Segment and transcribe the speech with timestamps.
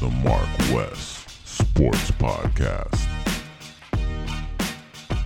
[0.00, 3.00] the Mark West Sports Podcast.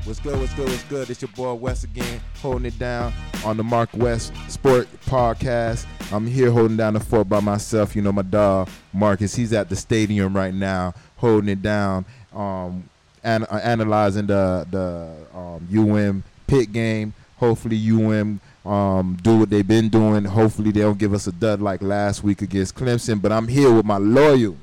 [0.05, 0.39] What's good?
[0.39, 0.68] What's good?
[0.68, 1.11] What's good?
[1.11, 3.12] It's your boy West again, holding it down
[3.45, 5.86] on the Mark West Sport Podcast.
[6.12, 7.96] I'm here holding down the fort by myself.
[7.96, 9.35] You know my dog Marcus.
[9.35, 12.05] He's at the stadium right now, holding it down,
[12.35, 12.89] um,
[13.25, 17.14] and uh, analyzing the the um, UM Pitt game.
[17.36, 20.25] Hopefully UM um, do what they've been doing.
[20.25, 23.21] Hopefully they don't give us a dud like last week against Clemson.
[23.21, 24.57] But I'm here with my loyal,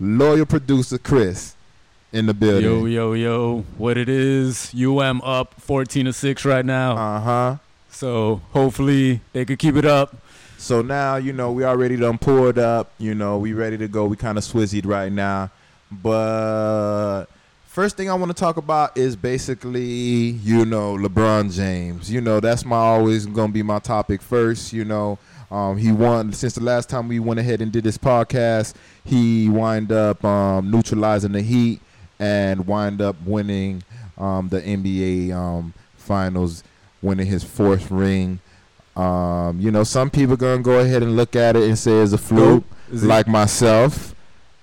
[0.00, 1.54] loyal producer Chris
[2.12, 2.64] in the building.
[2.64, 3.64] Yo, yo, yo.
[3.76, 6.96] What it is, UM up 14 to 6 right now.
[6.96, 7.56] Uh huh.
[7.90, 10.16] So hopefully they could keep it up.
[10.56, 12.92] So now, you know, we already done poured up.
[12.98, 14.06] You know, we ready to go.
[14.06, 15.50] We kind of swizzied right now.
[15.90, 17.26] But
[17.78, 22.10] first thing I want to talk about is basically, you know, LeBron James.
[22.10, 24.72] You know, that's my always going to be my topic first.
[24.72, 25.16] You know,
[25.48, 28.74] um, he won since the last time we went ahead and did this podcast.
[29.04, 31.80] He wind up um, neutralizing the Heat
[32.18, 33.84] and wind up winning
[34.16, 36.64] um, the NBA um, Finals,
[37.00, 38.40] winning his fourth ring.
[38.96, 42.12] Um, you know, some people gonna go ahead and look at it and say it's
[42.12, 44.16] a fluke, like myself.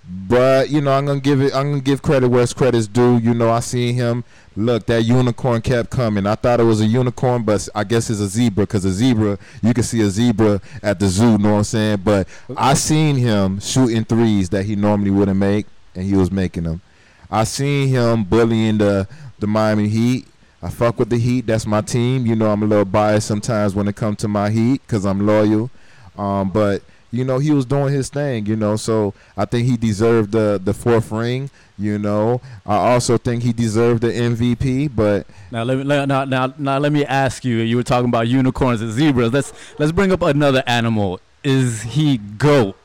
[0.08, 1.56] But you know, I'm gonna give it.
[1.56, 3.17] I'm gonna give credit where credit's due.
[3.17, 4.23] You know, I seen him.
[4.56, 6.25] Look, that unicorn kept coming.
[6.28, 9.38] I thought it was a unicorn, but I guess it's a zebra because a zebra,
[9.61, 11.38] you can see a zebra at the zoo.
[11.38, 12.02] Know what I'm saying?
[12.03, 16.64] But I seen him shooting threes that he normally wouldn't make, and he was making
[16.64, 16.81] them.
[17.30, 19.08] I seen him bullying the
[19.39, 20.28] the Miami Heat.
[20.61, 21.48] I fuck with the Heat.
[21.48, 22.26] That's my team.
[22.28, 25.26] You know, I'm a little biased sometimes when it comes to my Heat because I'm
[25.26, 25.72] loyal.
[26.17, 26.81] Um, but
[27.17, 28.45] you know, he was doing his thing.
[28.45, 31.49] You know, so I think he deserved the the fourth ring.
[31.77, 34.95] You know, I also think he deserved the MVP.
[34.95, 37.58] But Now let me let, now, now now let me ask you.
[37.58, 39.33] You were talking about unicorns and zebras.
[39.33, 41.20] Let's let's bring up another animal.
[41.43, 42.76] Is he goat?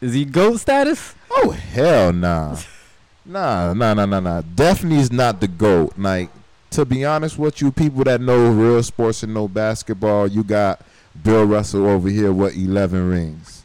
[0.00, 1.14] Is he goat status?
[1.30, 2.56] oh hell nah,
[3.24, 4.42] nah, nah, nah, nah, nah.
[4.54, 5.92] Definitely is not the goat.
[5.98, 6.30] Like
[6.70, 10.80] to be honest with you, people that know real sports and know basketball, you got
[11.22, 13.57] Bill Russell over here with 11 rings.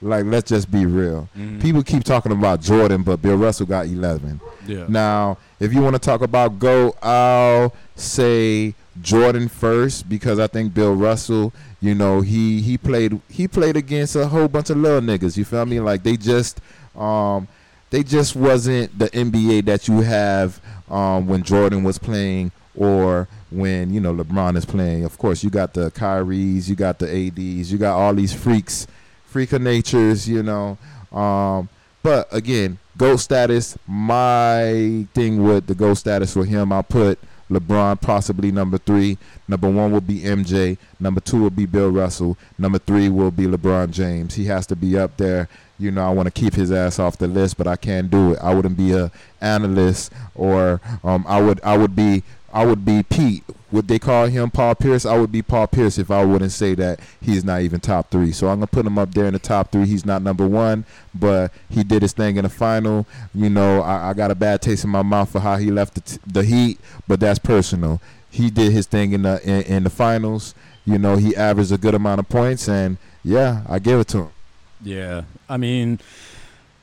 [0.00, 1.28] Like, let's just be real.
[1.60, 4.40] People keep talking about Jordan, but Bill Russell got 11.
[4.66, 4.86] Yeah.
[4.88, 10.72] Now, if you want to talk about go, I'll say Jordan first because I think
[10.72, 15.00] Bill Russell, you know, he he played he played against a whole bunch of little
[15.00, 15.36] niggas.
[15.36, 15.80] You feel me?
[15.80, 16.60] Like they just
[16.96, 17.48] um
[17.90, 20.60] they just wasn't the NBA that you have
[20.90, 25.04] um when Jordan was playing or when, you know, LeBron is playing.
[25.04, 28.86] Of course, you got the Kyries, you got the ADs, you got all these freaks,
[29.38, 30.76] freak of natures, you know.
[31.12, 31.68] Um
[32.02, 38.00] but again, GOAT status, my thing with the GOAT status for him, I'll put LeBron
[38.00, 39.16] possibly number three.
[39.46, 40.76] Number one will be MJ.
[40.98, 42.36] Number two will be Bill Russell.
[42.58, 44.34] Number three will be LeBron James.
[44.34, 45.48] He has to be up there.
[45.78, 48.32] You know, I want to keep his ass off the list, but I can't do
[48.32, 48.40] it.
[48.42, 53.04] I wouldn't be a analyst, or um, I would I would be I would be
[53.04, 53.44] Pete.
[53.70, 55.04] Would they call him Paul Pierce?
[55.04, 58.32] I would be Paul Pierce if I wouldn't say that he's not even top three.
[58.32, 59.86] So I'm gonna put him up there in the top three.
[59.86, 63.06] He's not number one, but he did his thing in the final.
[63.34, 65.94] You know, I, I got a bad taste in my mouth for how he left
[65.94, 68.00] the, t- the Heat, but that's personal.
[68.30, 70.54] He did his thing in the in, in the finals.
[70.86, 74.18] You know, he averaged a good amount of points, and yeah, I give it to
[74.18, 74.30] him.
[74.82, 76.00] Yeah, I mean,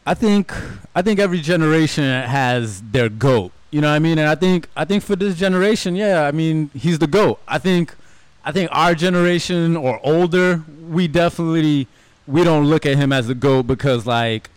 [0.05, 0.53] I think
[0.93, 3.51] I think every generation has their goat.
[3.71, 4.17] You know what I mean?
[4.17, 7.39] And I think I think for this generation, yeah, I mean, he's the goat.
[7.47, 7.93] I think
[8.45, 11.87] I think our generation or older, we definitely
[12.27, 14.49] we don't look at him as the goat because like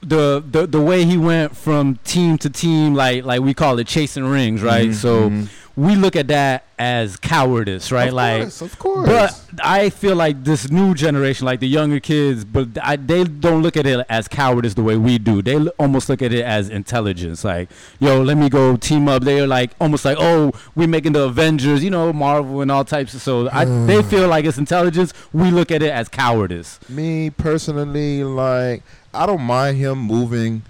[0.00, 3.86] the the the way he went from team to team, like like we call it
[3.86, 4.88] chasing rings, right?
[4.90, 5.48] Mhm, so mhm.
[5.76, 8.08] We look at that as cowardice, right?
[8.08, 9.08] Of like course, of course.
[9.08, 13.62] but I feel like this new generation, like the younger kids, but I, they don't
[13.62, 15.40] look at it as cowardice the way we do.
[15.40, 17.44] They l- almost look at it as intelligence.
[17.44, 19.22] Like, yo, let me go team up.
[19.22, 23.14] They're like almost like, oh, we making the Avengers, you know, Marvel and all types.
[23.14, 23.86] Of, so I, mm.
[23.86, 25.14] they feel like it's intelligence.
[25.32, 26.80] We look at it as cowardice.
[26.90, 28.82] Me personally, like
[29.14, 30.62] I don't mind him moving,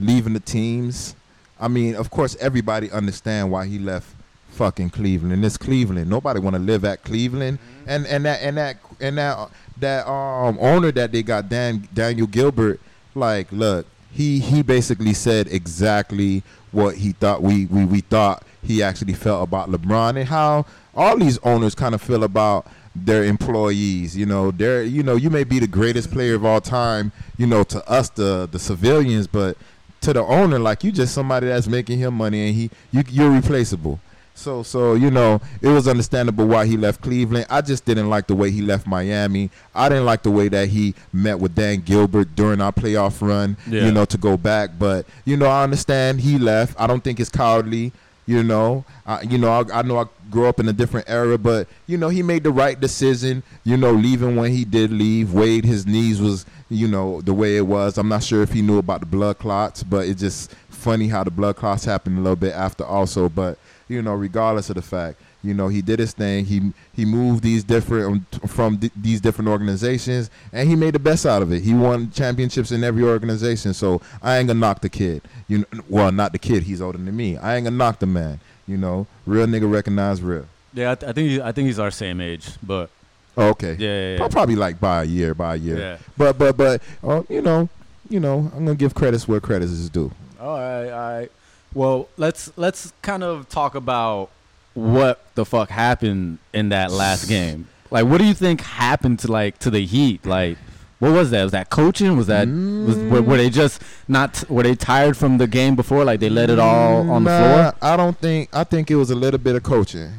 [0.00, 1.14] leaving the teams.
[1.60, 4.17] I mean, of course, everybody understand why he left
[4.58, 5.44] fucking Cleveland.
[5.44, 6.10] It's Cleveland.
[6.10, 7.60] Nobody want to live at Cleveland.
[7.86, 12.26] And and that and that and that that um owner that they got Dan Daniel
[12.26, 12.80] Gilbert.
[13.14, 18.82] Like, look, he he basically said exactly what he thought we we we thought he
[18.82, 22.66] actually felt about LeBron and how all these owners kind of feel about
[22.96, 24.16] their employees.
[24.16, 27.12] You know, they're you know you may be the greatest player of all time.
[27.36, 29.56] You know, to us the the civilians, but
[30.00, 33.30] to the owner, like you just somebody that's making him money and he you you're
[33.30, 34.00] replaceable.
[34.38, 37.46] So so you know it was understandable why he left Cleveland.
[37.50, 39.50] I just didn't like the way he left Miami.
[39.74, 43.56] I didn't like the way that he met with Dan Gilbert during our playoff run.
[43.66, 43.86] Yeah.
[43.86, 46.80] You know to go back, but you know I understand he left.
[46.80, 47.92] I don't think it's cowardly.
[48.26, 51.36] You know, I, you know I, I know I grew up in a different era,
[51.36, 53.42] but you know he made the right decision.
[53.64, 55.34] You know, leaving when he did leave.
[55.34, 57.98] Wade, his knees was you know the way it was.
[57.98, 61.24] I'm not sure if he knew about the blood clots, but it's just funny how
[61.24, 63.28] the blood clots happened a little bit after also.
[63.28, 63.58] But
[63.88, 66.44] you know, regardless of the fact, you know, he did his thing.
[66.44, 68.06] He he moved these different
[68.42, 71.62] um, from th- these different organizations, and he made the best out of it.
[71.62, 73.72] He won championships in every organization.
[73.74, 75.22] So I ain't gonna knock the kid.
[75.46, 76.64] You know, well, not the kid.
[76.64, 77.36] He's older than me.
[77.36, 78.40] I ain't gonna knock the man.
[78.66, 80.46] You know, real nigga recognize real.
[80.74, 82.90] Yeah, I, th- I think he, I think he's our same age, but
[83.36, 83.76] Oh, okay.
[83.78, 84.28] yeah, yeah, yeah.
[84.28, 85.78] Probably like by a year, by a year.
[85.78, 85.98] Yeah.
[86.16, 87.68] But but but uh, you know,
[88.10, 90.10] you know, I'm gonna give credits where credits is due.
[90.40, 91.32] All right, all right.
[91.74, 94.30] Well, let's let's kind of talk about
[94.74, 97.68] what the fuck happened in that last game.
[97.90, 100.24] Like, what do you think happened to like to the Heat?
[100.26, 100.58] Like,
[100.98, 101.42] what was that?
[101.42, 102.16] Was that coaching?
[102.16, 104.44] Was that was, were, were they just not?
[104.50, 106.04] Were they tired from the game before?
[106.04, 107.74] Like they let it all on the Nah, floor?
[107.92, 108.48] I don't think.
[108.52, 110.10] I think it was a little bit of coaching.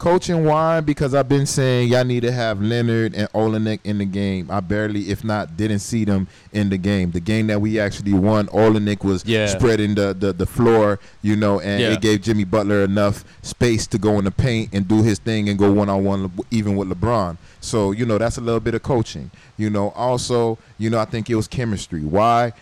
[0.00, 0.80] Coaching why?
[0.80, 4.50] Because I've been saying y'all need to have Leonard and Olynyk in the game.
[4.50, 7.10] I barely, if not, didn't see them in the game.
[7.10, 9.44] The game that we actually won, Olynyk was Yeah.
[9.48, 11.92] spreading the, the, the floor, you know, and Yeah.
[11.92, 15.50] it gave Jimmy Butler enough space to go in the paint and do his thing
[15.50, 17.36] and go one on one, even with LeBron.
[17.60, 19.30] So you know that's a little bit of coaching.
[19.58, 22.00] You know, also, you know, I think it was chemistry.
[22.04, 22.54] Why?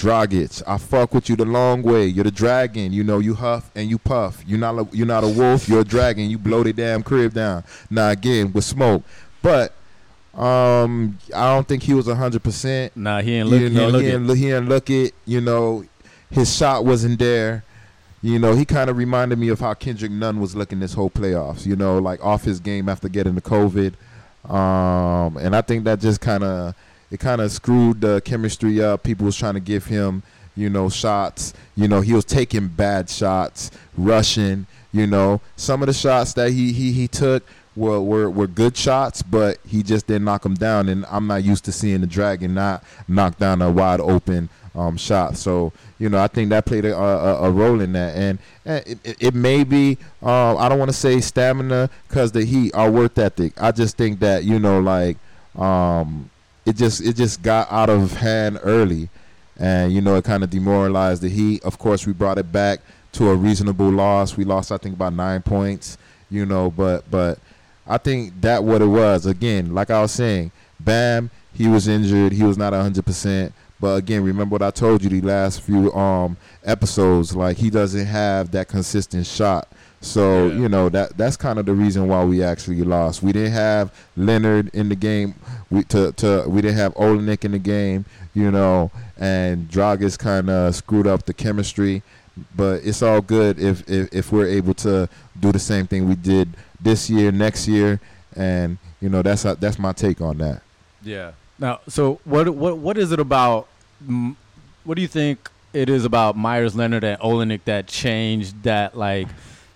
[0.00, 2.06] Dragic, I fuck with you the long way.
[2.06, 2.90] You're the dragon.
[2.90, 4.42] You know, you huff and you puff.
[4.46, 5.68] You're not a, you're not a wolf.
[5.68, 6.30] You're a dragon.
[6.30, 7.64] You blow the damn crib down.
[7.90, 9.02] Now again with smoke,
[9.42, 9.74] but
[10.34, 12.96] um, I don't think he was hundred percent.
[12.96, 13.60] Nah, he ain't look.
[13.60, 15.14] You he know, ain't look he didn't look, he didn't look it.
[15.26, 15.84] You know,
[16.30, 17.62] his shot wasn't there.
[18.22, 21.10] You know, he kind of reminded me of how Kendrick Nunn was looking this whole
[21.10, 21.66] playoffs.
[21.66, 23.94] You know, like off his game after getting the COVID,
[24.50, 26.74] um, and I think that just kind of
[27.10, 29.02] it kind of screwed the chemistry up.
[29.02, 30.22] People was trying to give him,
[30.56, 31.52] you know, shots.
[31.76, 34.66] You know, he was taking bad shots, rushing.
[34.92, 37.44] You know, some of the shots that he he he took
[37.76, 40.88] were were, were good shots, but he just didn't knock them down.
[40.88, 44.96] And I'm not used to seeing the Dragon not knock down a wide open um,
[44.96, 45.36] shot.
[45.36, 48.16] So you know, I think that played a, a, a role in that.
[48.16, 52.72] And, it, it may be uh, I don't want to say stamina because the Heat
[52.74, 53.52] are worth ethic.
[53.60, 55.16] I just think that you know, like
[55.56, 56.30] um,
[56.70, 59.08] it just it just got out of hand early,
[59.58, 61.62] and you know, it kind of demoralized the Heat.
[61.64, 62.80] Of course, we brought it back
[63.12, 64.36] to a reasonable loss.
[64.36, 65.98] We lost, I think, about nine points.
[66.30, 67.40] You know, but but
[67.88, 69.26] I think that what it was.
[69.26, 72.32] Again, like I was saying, Bam, he was injured.
[72.32, 73.52] He was not hundred percent.
[73.80, 77.34] But again, remember what I told you the last few um episodes.
[77.34, 79.66] Like he doesn't have that consistent shot.
[80.00, 80.54] So Yeah.
[80.54, 83.22] you know that that's kind of the reason why we actually lost.
[83.22, 85.34] We didn't have Leonard in the game.
[85.70, 88.04] We to to we didn't have Olynyk in the game.
[88.32, 92.02] You know, and Dragic kind of screwed up the chemistry.
[92.56, 95.08] But it's all good if, if if we're able to
[95.38, 96.48] do the same thing we did
[96.80, 98.00] this year, next year,
[98.34, 100.62] and you know that's how, that's my take on that.
[101.02, 101.32] Yeah.
[101.58, 103.68] Now, so what what what is it about?
[104.84, 109.28] What do you think it is about Meyers Leonard and Olynyk that changed that like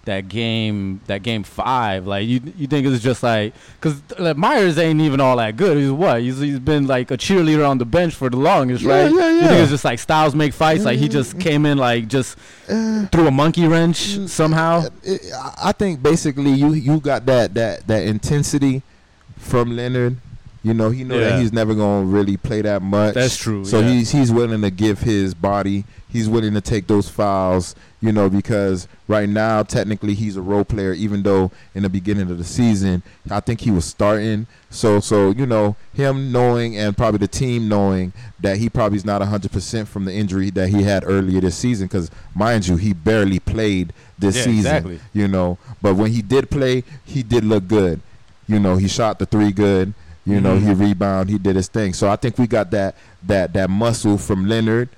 [0.07, 2.07] that game that game five?
[2.07, 5.77] Like you you think it's just like because like, Meyers ain't even all that good.
[5.77, 6.21] He's what?
[6.21, 9.13] He's he's been like a cheerleader on the bench for the longest, Yeah, right?
[9.13, 10.85] yeah, You think it's just like styles make fights?
[10.85, 11.41] Like he just mm-hmm.
[11.41, 12.37] came in like just
[12.69, 14.87] uh, threw a monkey wrench mm, somehow.
[15.03, 18.83] It- I- I think basically you you got that that that intensity
[19.39, 20.17] from Leonard.
[20.65, 21.29] You know, he know Yeah.
[21.31, 23.15] that he's never gonna really play that much.
[23.15, 23.91] That's true, So yeah.
[23.91, 25.85] he's he's willing to give his body.
[26.09, 27.75] He's willing to take those fouls.
[28.01, 30.93] You know, because right now technically he's a role player.
[30.95, 34.47] Even though in the beginning of the season, I think he was starting.
[34.71, 39.05] So so you know him knowing and probably the team knowing that he probably is
[39.05, 41.89] not hundred percent from the injury that he had earlier this season.
[41.89, 44.57] Because mind you, he barely played this Yeah, season.
[44.59, 45.01] exactly.
[45.13, 48.01] You know, but when he did play, he did look good.
[48.47, 49.93] You know, he shot the three good.
[50.27, 50.63] You know, Mhm.
[50.67, 51.93] he rebound, he did his thing.
[51.93, 52.95] So I think we got that
[53.27, 54.89] that that muscle from Leonard,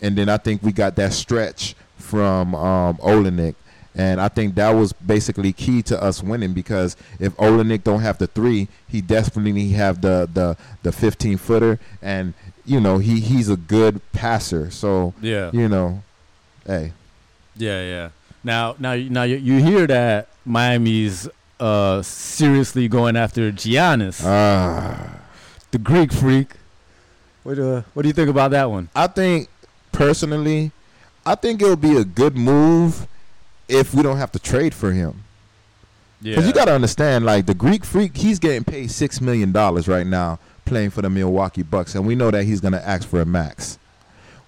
[0.00, 3.54] and then I think we got that stretch from um, Olynyk.
[3.94, 8.18] And I think that was basically key to us winning because if Olynyk don't have
[8.18, 12.32] the three, he definitely have the the the 15 footer, and
[12.64, 14.70] you know he he's a good passer.
[14.70, 15.50] So Yeah.
[15.52, 16.02] you know,
[16.66, 16.92] hey,
[17.56, 18.08] Yeah, yeah.
[18.42, 21.28] Now, now, now you, you hear that Miami's
[21.60, 25.20] uh seriously going after Giannis, ah.
[25.70, 26.54] the Greek freak.
[27.42, 28.88] What uh, what do you think about that one?
[28.94, 29.48] I think
[29.92, 30.72] personally,
[31.24, 33.06] I think it'll be a good move
[33.68, 35.22] if we don't have to trade for him.
[36.22, 36.32] Yeah.
[36.34, 39.88] Because you got to understand, like the Greek Freak, he's getting paid six million dollars
[39.88, 43.08] right now playing for the Milwaukee Bucks, and we know that he's going to ask
[43.08, 43.78] for a max.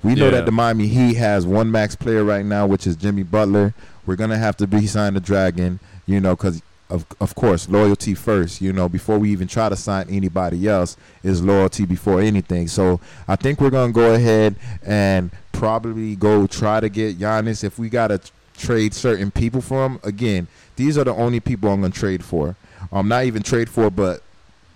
[0.05, 0.33] We know Yeah.
[0.33, 3.73] that the Miami Heat has one max player right now, which is Jimmy Butler.
[4.05, 6.61] We're going to have to re-sign the Dragon, you know, because
[6.93, 8.61] of of course loyalty first.
[8.61, 12.69] You know, before we even try to sign anybody else, is loyalty before anything.
[12.69, 17.65] So I think we're going to go ahead and probably go try to get Giannis
[17.65, 18.21] if we got to
[18.57, 19.99] trade certain people for him.
[20.05, 20.47] Again,
[20.77, 22.57] these are the only people I'm going to trade for.
[22.93, 24.23] Um, not even trade for, but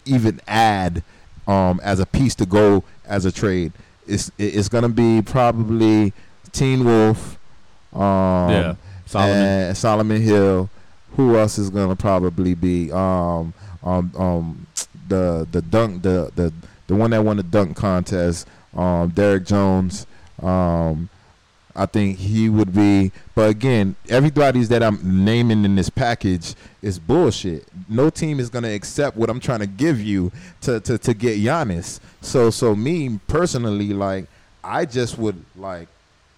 [0.07, 1.03] even add
[1.47, 3.73] um, as a piece to go as a trade.
[4.07, 6.13] It's it's gonna be probably
[6.53, 7.39] Teen Wolf,
[7.93, 8.75] um, Yeah,
[9.07, 9.75] Solomon.
[9.75, 10.71] Solomon Hill.
[11.13, 14.67] Who else is gonna probably be um, um, um,
[15.09, 16.53] the the dunk the the
[16.87, 18.47] the one that won the dunk contest?
[18.75, 20.07] Um, Derrick Jones.
[20.43, 21.09] Um,
[21.75, 23.13] I think he would be.
[23.35, 27.69] But again, everybody's that I'm naming in this package is bullshit.
[27.89, 30.33] No team is gonna accept what I'm trying to give you
[30.63, 32.01] to to, to get Giannis.
[32.21, 34.27] So so me personally, like
[34.65, 35.89] I just would like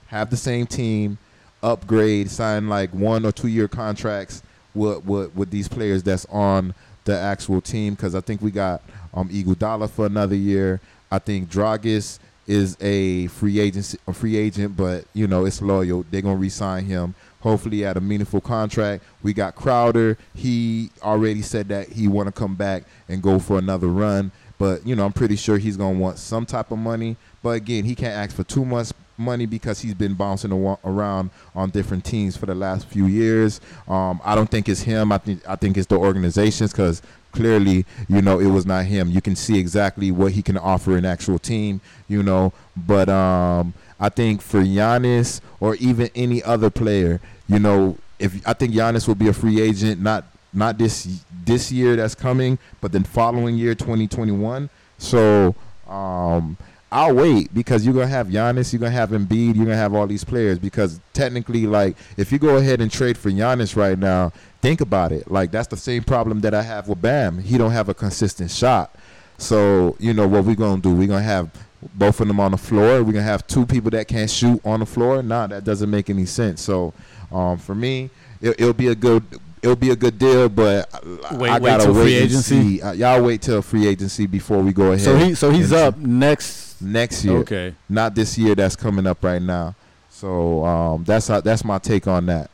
[0.08, 1.18] have the same team,
[1.62, 4.42] upgrade, sign like one or two year contracts
[4.78, 8.82] with with, with these players that's on the actual team because I think we got
[9.14, 10.80] um Iguodala for another year.
[11.10, 16.04] I think Dragic is a free agent, a free agent, but you know it's loyal.
[16.10, 19.04] They're gonna re-sign him, hopefully at a meaningful contract.
[19.22, 20.16] We got Crowder.
[20.34, 24.86] He already said that he want to come back and go for another run, but
[24.86, 27.16] you know I'm pretty sure he's gonna want some type of money.
[27.42, 30.52] But again, he can't ask for too much money because he's been bouncing
[30.84, 33.60] around on different teams for the last few years.
[33.86, 35.12] Um, I don't think it's him.
[35.12, 39.10] I think I think it's the organizations because clearly, you know, it was not him.
[39.10, 42.52] You can see exactly what he can offer an actual team, you know.
[42.76, 48.52] But um, I think for Giannis or even any other player, you know, if I
[48.52, 52.92] think Giannis will be a free agent, not not this this year that's coming, but
[52.92, 54.70] then following year 2021.
[54.98, 55.54] So
[55.88, 56.56] um,
[56.90, 60.06] I'll wait because you're gonna have Giannis, you're gonna have Embiid, you're gonna have all
[60.06, 60.58] these players.
[60.58, 65.12] Because technically, like, if you go ahead and trade for Giannis right now, think about
[65.12, 65.30] it.
[65.30, 67.38] Like, that's the same problem that I have with Bam.
[67.40, 68.94] He don't have a consistent shot.
[69.36, 70.90] So you know what we're gonna do?
[70.94, 71.50] We're gonna have
[71.94, 73.04] both of them on the floor.
[73.04, 75.22] We're gonna have two people that can't shoot on the floor.
[75.22, 76.62] Nah, that doesn't make any sense.
[76.62, 76.92] So
[77.30, 79.22] um, for me, it, it'll be a good.
[79.60, 82.24] It'll be a good deal, but I- Wait- I wait gotta till wait free and
[82.26, 82.78] agency?
[82.78, 82.80] see.
[82.82, 85.00] Uh, y'all wait till free agency before we go ahead.
[85.04, 86.67] so he so he's and- up next.
[86.80, 87.38] Next year.
[87.38, 87.74] Okay.
[87.88, 89.74] Not this year that's coming up right now.
[90.10, 92.50] So um, that's how, that's my take on that.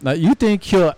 [0.00, 0.94] Now you think he'll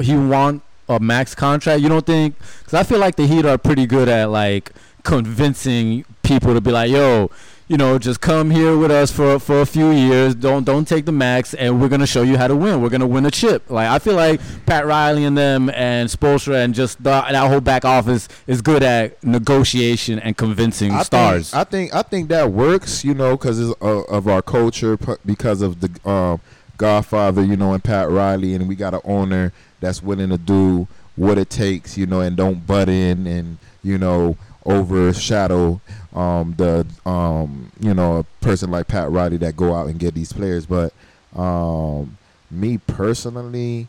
[0.00, 1.80] he want a max contract?
[1.80, 2.36] You don't think?
[2.58, 6.70] Because I feel like the Heat are pretty good at like convincing people to be
[6.70, 7.30] like, yo.
[7.66, 10.34] You know, just come here with us for for a few years.
[10.34, 12.82] Don't don't take the max, and we're gonna show you how to win.
[12.82, 13.70] We're gonna win a chip.
[13.70, 17.62] Like I feel like Pat Riley and them and Spoelstra and just the, that whole
[17.62, 21.52] back office is good at negotiation and convincing I stars.
[21.52, 23.02] Think, I think I think that works.
[23.02, 26.42] You know, because uh, of our culture, because of the um,
[26.76, 27.42] Godfather.
[27.42, 31.38] You know, and Pat Riley, and we got an owner that's willing to do what
[31.38, 31.96] it takes.
[31.96, 35.80] You know, and don't butt in and you know overshadow
[36.14, 40.14] um, the um, you know a person like Pat Riley that go out and get
[40.14, 40.66] these players.
[40.66, 40.92] But
[41.34, 42.16] um,
[42.50, 43.88] me personally,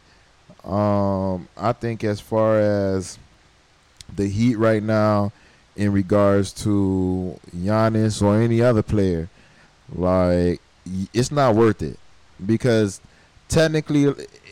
[0.64, 3.20] um, I think as far as
[4.16, 5.32] the Heat right now,
[5.76, 9.30] in regards to Giannis or any other player,
[9.94, 10.62] like
[11.14, 12.00] it's not worth it
[12.44, 13.02] because
[13.48, 14.06] technically,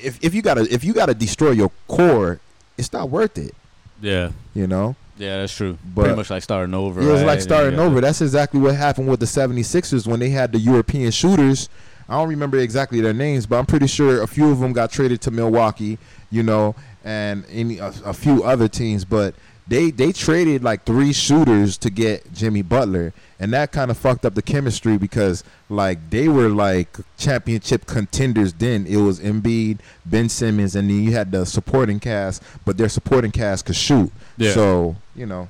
[0.03, 2.39] if if you gotta if you gotta destroy your core,
[2.77, 3.55] it's not worth it.
[3.99, 4.95] yeah, You know.
[5.17, 5.77] Yeah, that's true.
[5.93, 7.01] But- Pretty much like starting over.
[7.01, 7.27] It was right?
[7.27, 8.01] like starting got over.
[8.01, 11.70] That's exactly what happened with the 76ers when they had the European shooters.
[12.10, 14.91] I don't remember exactly their names, but I'm pretty sure a few of them got
[14.91, 15.98] traded to Milwaukee,
[16.32, 19.05] you know, and any a, a few other teams.
[19.05, 19.36] But
[19.67, 24.25] they they traded like three shooters to get Jimmy Butler, and that kind of fucked
[24.25, 28.53] up the chemistry because like they were like championship contenders.
[28.53, 32.89] Then it was Embiid, Ben Simmons, and then you had the supporting cast, but their
[32.89, 34.12] supporting cast could shoot.
[34.38, 34.51] Yeah.
[34.51, 35.50] So you know,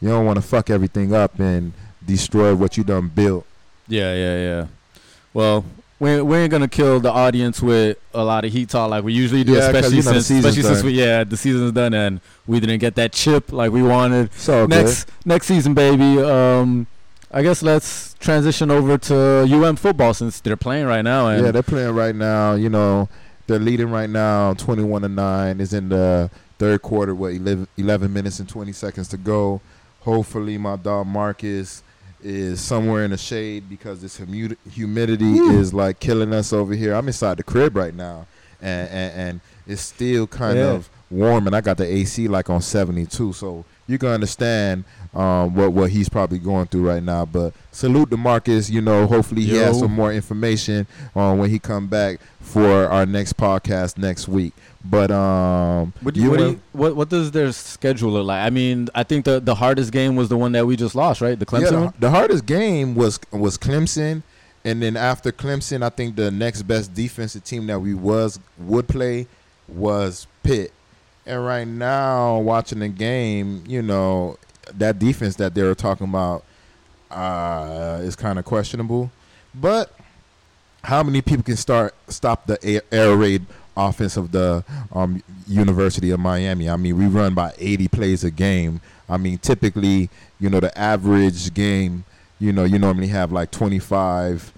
[0.00, 1.72] you don't want to fuck everything up and
[2.04, 3.46] destroy what you done built.
[3.88, 4.66] Yeah, yeah, yeah.
[5.32, 5.64] Well,
[5.98, 9.12] we we ain't gonna kill the audience with a lot of heat talk like we
[9.12, 12.20] usually do, Yeah, especially you know, since especially since we yeah the season's done and
[12.46, 14.32] we didn't get that chip like we wanted.
[14.34, 16.20] So next next season, baby.
[16.20, 16.86] Um,
[17.32, 19.16] I guess let's transition over to
[19.50, 21.28] UM football since they're playing right now.
[21.28, 22.54] And yeah, they're playing right now.
[22.54, 23.08] You know,
[23.46, 25.60] they're leading right now, twenty-one to nine.
[25.60, 29.60] Is in the third quarter with 11, 11 minutes and twenty seconds to go.
[30.00, 31.82] Hopefully, my dog Marcus
[32.22, 36.94] is somewhere in the shade because this humid- humidity is like killing us over here.
[36.94, 38.26] I'm inside the crib right now,
[38.60, 40.70] and and, and it's still kind Yeah.
[40.72, 45.54] of warm, and I got the AC like on 72, so you can understand um,
[45.54, 47.24] what what he's probably going through right now.
[47.24, 48.68] But salute to Marcus.
[48.70, 53.06] You know, hopefully he has some more information on when he come back for our
[53.06, 54.52] next podcast next week.
[54.90, 58.44] But um, What, do you, what, do you, what what does their schedule look like?
[58.44, 61.20] I mean, I think the the hardest game was the one that we just lost,
[61.20, 61.38] right?
[61.38, 64.22] The Clemson Yeah, the, the hardest game was was Clemson,
[64.64, 68.88] and then after Clemson, I think the next best defensive team that we was would
[68.88, 69.26] play
[69.68, 70.72] was Pitt.
[71.24, 74.38] And right now, watching the game, you know,
[74.74, 76.44] that defense that they were talking about
[77.10, 79.10] uh, is kind of questionable.
[79.54, 79.92] But
[80.84, 83.44] how many people can start stop the air, air raid
[83.76, 86.68] offense of the um, University of Miami?
[86.68, 88.80] I mean, we run by 80 plays a game.
[89.08, 92.04] I mean, typically, you know, the average game,
[92.38, 94.52] you know, you normally have like 25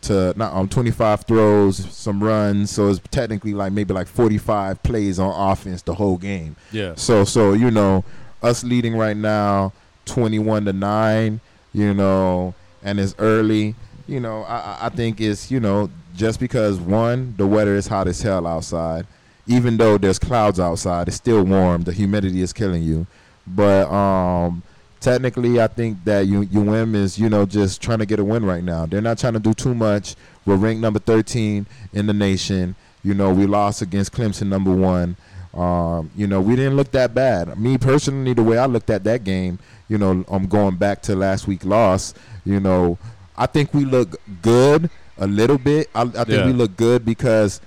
[0.00, 2.70] to not um 25 throws, some runs.
[2.70, 6.54] So it's technically like maybe like 45 plays on offense the whole game.
[6.70, 6.94] Yeah.
[6.94, 8.04] So so you know,
[8.42, 9.72] us leading right now,
[10.04, 11.40] twenty one to nine.
[11.72, 13.74] You know, and it's early.
[14.06, 18.08] You know, I- I think it's you know just because one the weather is hot
[18.08, 19.06] as hell outside,
[19.46, 21.84] even though there's clouds outside, it's still warm.
[21.84, 23.06] The humidity is killing you,
[23.46, 24.62] but um.
[25.00, 28.44] Technically, I think that U- UM is, you know, just trying to get a win
[28.44, 28.84] right now.
[28.84, 30.16] They're not trying to do too much.
[30.44, 32.74] We're ranked number 13 in the nation.
[33.04, 35.16] You know, we lost against Clemson, number one.
[35.54, 37.58] Um, you know, we didn't look that bad.
[37.58, 41.14] Me personally, the way I looked at that game, you know, I'm going back to
[41.14, 42.12] last week loss.
[42.44, 42.98] You know,
[43.36, 45.88] I think we look good a little bit.
[45.94, 46.46] I, I think Yeah.
[46.46, 47.60] we look good because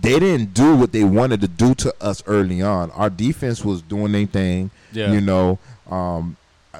[0.00, 2.90] they didn't do what they wanted to do to us early on.
[2.92, 4.70] Our defense was doing their thing.
[4.92, 5.12] Yeah.
[5.12, 5.58] You know,
[5.90, 6.36] um,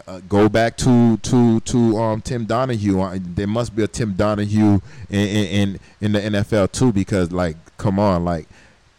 [0.06, 2.94] uh, go back to to to um, Tim Donaghy.
[2.94, 7.32] Uh, there must be a Tim Donaghy in, in in in the NFL too, because
[7.32, 8.46] like, come on, like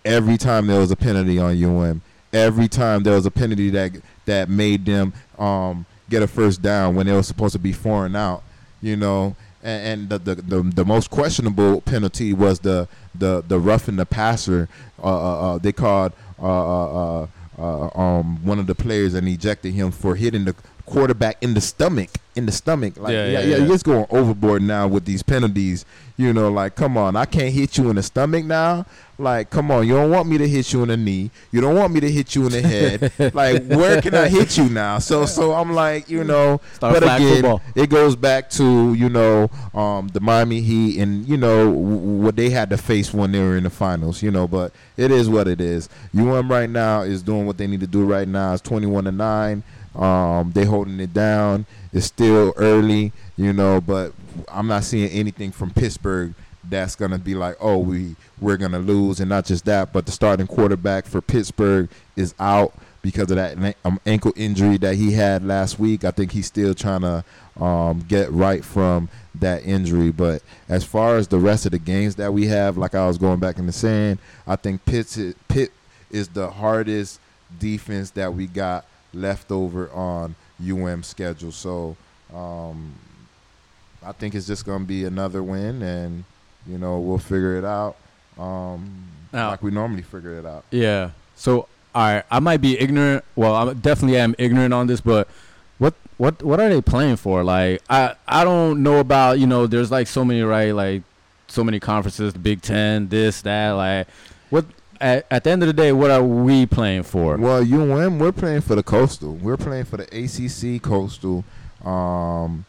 [0.04, 2.02] every time there was a penalty on UM,
[2.34, 3.92] every time there was a penalty that
[4.26, 8.06] that made them um, get a first down when they were supposed to be four
[8.06, 8.44] and out,
[8.82, 9.36] you know.
[9.68, 14.06] And, and the, the, the the most questionable penalty was the the the roughing the
[14.06, 14.70] passer.
[15.04, 17.28] Uh, uh, uh, they called uh, uh,
[17.60, 21.62] uh, um, one of the players and ejected him for hitting the quarterback in the
[21.62, 22.10] stomach.
[22.36, 23.58] In the stomach, like Yeah, yeah, yeah, yeah, yeah.
[23.58, 25.86] you're just going overboard now with these penalties.
[26.18, 28.86] You know, like come on, I can't hit you in the stomach now.
[29.20, 31.32] Like, come on, you don't want me to hit you in the knee.
[31.52, 33.12] You don't want me to hit you in the head.
[33.34, 35.00] like, where can I hit you now?
[35.00, 37.62] So, so I'm like, you know, Start but again, football.
[37.74, 42.36] it goes back to you know um, the Miami Heat and you know w- what
[42.36, 44.22] they had to face when they were in the finals.
[44.22, 45.90] You know, but it is what it is.
[46.16, 48.54] UM right now is doing what they need to do right now.
[48.54, 49.64] It's 21 to nine.
[49.96, 51.66] Um, they holding it down.
[51.92, 54.14] It's still early, you know, but
[54.48, 56.36] I'm not seeing anything from Pittsburgh
[56.70, 60.12] that's gonna be like, oh, we we're gonna lose, and not just that, but the
[60.12, 65.44] starting quarterback for Pittsburgh is out because of that um, ankle injury that he had
[65.46, 66.04] last week.
[66.04, 67.24] I think he's still trying to
[67.64, 70.12] um, get right from that injury.
[70.12, 73.18] But as far as the rest of the games that we have, like I was
[73.18, 75.72] going back into saying, I think Pitt's Pitt
[76.12, 77.20] is the hardest
[77.60, 81.52] defense that we got left over on UM schedule.
[81.52, 81.96] So
[82.34, 82.94] um,
[84.04, 86.24] I think it's just going to be another win, and
[86.68, 87.96] you know we'll figure it out
[88.40, 90.66] um, Now- like we normally figure it out.
[90.72, 91.12] Yeah.
[91.36, 93.24] So, all right, I might be ignorant.
[93.36, 95.28] Well, I definitely am ignorant on this, but
[95.78, 97.44] what what what are they playing for?
[97.44, 99.68] Like, I I don't know about you know.
[99.68, 101.04] There's like so many right, like
[101.48, 103.72] so many conferences, the Big Ten, this that.
[103.72, 104.08] Like,
[104.50, 104.66] what
[105.00, 107.38] at, at the end of the day, what are we playing for?
[107.38, 109.34] Well, UM, we're playing for the Coastal.
[109.36, 111.44] We're playing for the ACC Coastal.
[111.86, 112.66] Um,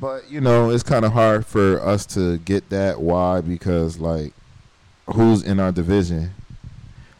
[0.00, 3.00] but you know, it's kind of hard for us to get that.
[3.00, 3.40] Why?
[3.40, 4.32] Because like,
[5.12, 6.32] who's in our division?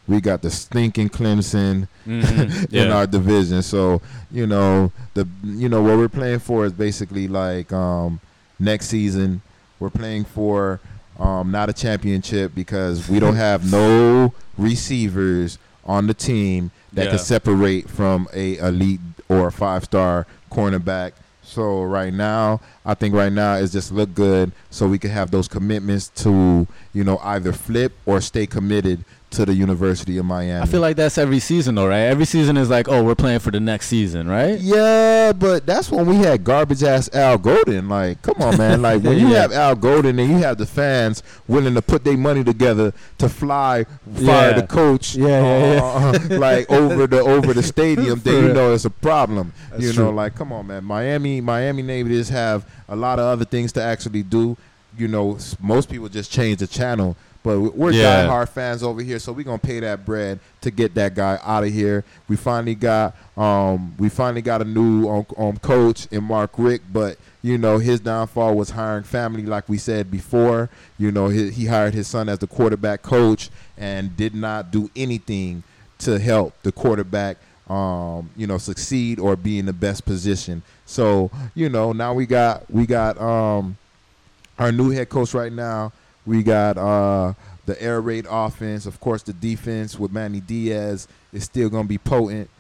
[0.09, 2.65] We got the stinking Clemson Mhm.
[2.73, 2.97] in Yeah.
[2.97, 3.63] our division.
[3.63, 8.21] So you know the you know what we're playing for is basically like um,
[8.59, 9.41] next season
[9.81, 10.81] we're playing for
[11.19, 17.11] um, not a championship because we don't have no receivers on the team that Yeah.
[17.11, 21.13] can separate from a elite or a five star cornerback.
[21.47, 25.31] So right now, I think right now is just look good so we can have
[25.31, 30.63] those commitments to you know either flip or stay committed to the University of Miami.
[30.63, 32.03] I feel like that's every season, though, right?
[32.05, 34.59] Every season is like, oh, we're playing for the next season, right?
[34.59, 37.89] Yeah, but that's when we had garbage ass Al Golden.
[37.89, 38.81] Like, come on, man.
[38.83, 39.43] Like when you Yeah.
[39.43, 43.29] have Al Golden and you have the fans willing to put their money together to
[43.29, 43.85] fly,
[44.15, 44.53] fire Yeah.
[44.61, 45.27] the coach, Yeah,
[45.75, 49.53] yeah, uh, like over the over the stadium, then you know it's a problem.
[49.71, 50.15] That's you know, true.
[50.17, 50.85] like come on, man.
[50.85, 54.57] Miami, Miami Navy just have a lot of other things to actually do.
[54.97, 57.17] You know, most people just change the channel.
[57.47, 58.27] But we- we're Yeah.
[58.27, 61.63] diehard fans over here, so we're gonna pay that bread to get that guy out
[61.63, 62.03] of here.
[62.29, 66.93] We finally got um we finally got a new um, um coach in Mark Richt,
[66.93, 70.69] but you know his downfall was hiring family, like we said before.
[70.99, 74.91] You know he, he hired his son as the quarterback coach and did not do
[74.97, 75.63] anything
[75.99, 77.37] to help the quarterback
[77.71, 80.63] um, you know, succeed or be in the best position.
[80.85, 83.77] So, you know, now we got we got um
[84.59, 85.93] our new head coach right now.
[86.27, 87.35] We got uh
[87.67, 88.87] the air raid offense.
[88.87, 92.51] Of course the defense with Manny Diaz is still gonna be potent.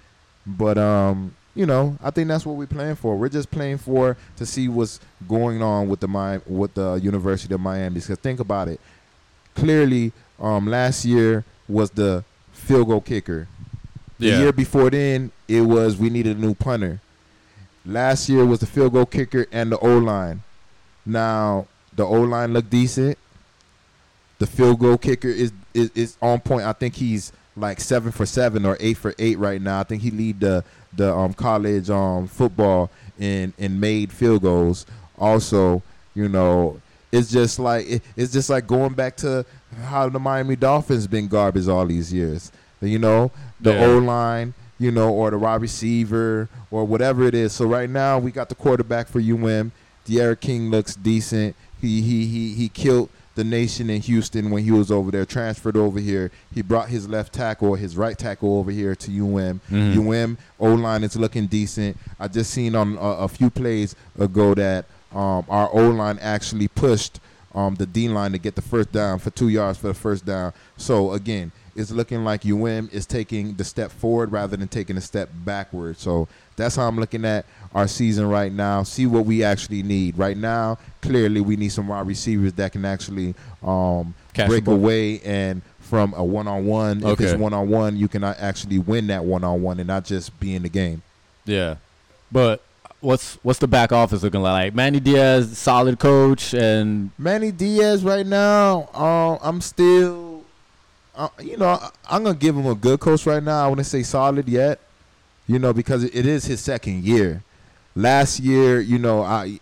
[0.47, 3.17] But um, you know, I think that's what we're playing for.
[3.17, 7.53] We're just playing for to see what's going on with the Mi- with the University
[7.55, 7.97] of Miami.
[8.01, 8.81] Because think about it.
[9.55, 13.49] Clearly, um, last year was the field goal kicker.
[14.19, 14.39] The Yeah.
[14.41, 17.01] year before then, it was we needed a new punter.
[17.85, 20.43] Last year was the field goal kicker and the O line.
[21.05, 23.19] Now the O line looked decent.
[24.39, 26.65] The field goal kicker is, is is on point.
[26.67, 29.81] I think he's like seven for seven or eight for eight right now.
[29.81, 34.87] I think he lead the the um, college um, football in in made field goals.
[35.19, 35.83] Also,
[36.15, 36.81] you know,
[37.13, 39.45] it's just like it, it's just like going back to
[39.85, 42.53] how the Miami Dolphins been garbage all these years.
[42.81, 43.87] You know, the Yeah.
[43.87, 47.55] O line, you know, or the wide receiver or whatever it is.
[47.55, 49.73] So right now we got the quarterback for UM.
[50.05, 51.57] D'Eriq King looks decent.
[51.81, 55.25] He he he he killed the nation in Houston when he was over there.
[55.25, 56.31] Transferred over here.
[56.53, 59.61] He brought his left tackle, or his right tackle over here to UM.
[59.71, 59.97] Mhm.
[60.25, 61.97] UM O line is looking decent.
[62.19, 66.67] I just seen on a, a few plays ago that um, our O line actually
[66.69, 67.21] pushed
[67.55, 70.27] um, the D line to get the first down for two yards for the first
[70.27, 70.53] down.
[70.77, 75.01] So again, it's looking like UM is taking the step forward rather than taking a
[75.01, 75.99] step backward.
[75.99, 78.83] So that's how I'm looking at our season right now.
[78.83, 80.79] See what we actually need right now.
[81.03, 86.25] Clearly, we need some wide receivers that can actually um, break away and from a
[86.25, 87.05] one-on-one.
[87.05, 90.69] If it's one-on-one, you can actually win that one-on-one and not just be in the
[90.69, 91.03] game.
[91.45, 91.77] Yeah,
[92.33, 92.61] but
[93.01, 94.75] what's what's the back office looking like?
[94.75, 100.26] Manny Diaz, solid coach, and Manny Diaz right now, uh, I'm still,
[101.17, 101.79] uh, you know,
[102.11, 103.65] I'm gonna give him a good coach right now.
[103.65, 104.81] I wouldn't say solid yet,
[105.47, 107.43] you know, because it- it is his second year.
[107.95, 109.59] Last year, you know, I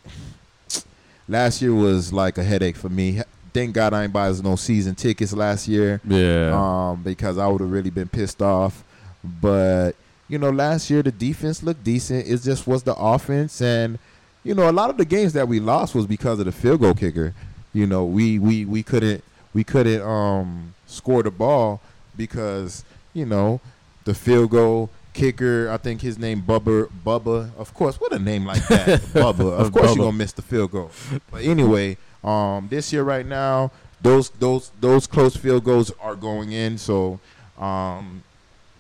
[1.29, 3.21] last year was like a headache for me.
[3.53, 6.51] Thank God I ain't buy no season tickets last year yeah,
[6.91, 8.83] um, because I would have really been pissed off.
[9.23, 9.93] But
[10.29, 12.27] you know, last year the defense looked decent.
[12.27, 13.99] It just was the offense, and
[14.43, 16.81] you know, a lot of the games that we lost was because of the field
[16.81, 17.33] goal kicker.
[17.73, 19.23] You know, we we we couldn't
[19.55, 21.81] we couldn't um, score the ball
[22.17, 23.61] because you know
[24.05, 25.71] the field goal kicker.
[25.71, 27.51] I think his name Bubba Bubba.
[27.57, 29.53] Of course, what a name like that, Bubba.
[29.59, 29.97] Of course, Bubba.
[29.97, 30.91] you're gonna miss the field goal.
[31.31, 33.71] But anyway, um, this year right now,
[34.03, 36.79] those those those close field goals are going in.
[36.79, 37.19] So,
[37.59, 38.23] um,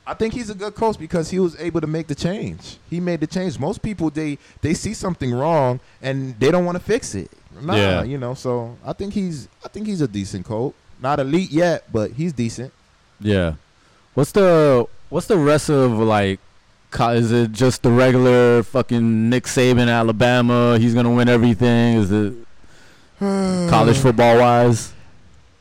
[0.07, 2.77] I think he's a good coach because he was able to make the change.
[2.90, 3.59] He made the change.
[3.59, 7.31] Most people they they see something wrong and they don't want to fix it.
[7.62, 8.03] Nah, Yeah.
[8.03, 8.35] you know.
[8.35, 10.74] So I think he's I think he's a decent coach.
[11.05, 12.73] Not elite yet, but he's decent.
[13.21, 13.57] yeah.
[14.14, 16.40] What's the what's the rest of like?
[16.99, 20.79] Is it just the regular fucking Nick Saban, Alabama?
[20.79, 21.99] He's gonna win everything.
[21.99, 22.33] Is it
[23.19, 24.93] college football wise?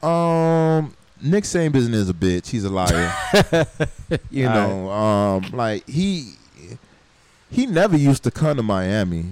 [0.01, 2.47] Um, Nick Saban is a bitch.
[2.47, 3.13] He's a liar.
[4.32, 6.36] you All know, um, like he
[7.51, 9.25] he never used to come to Miami.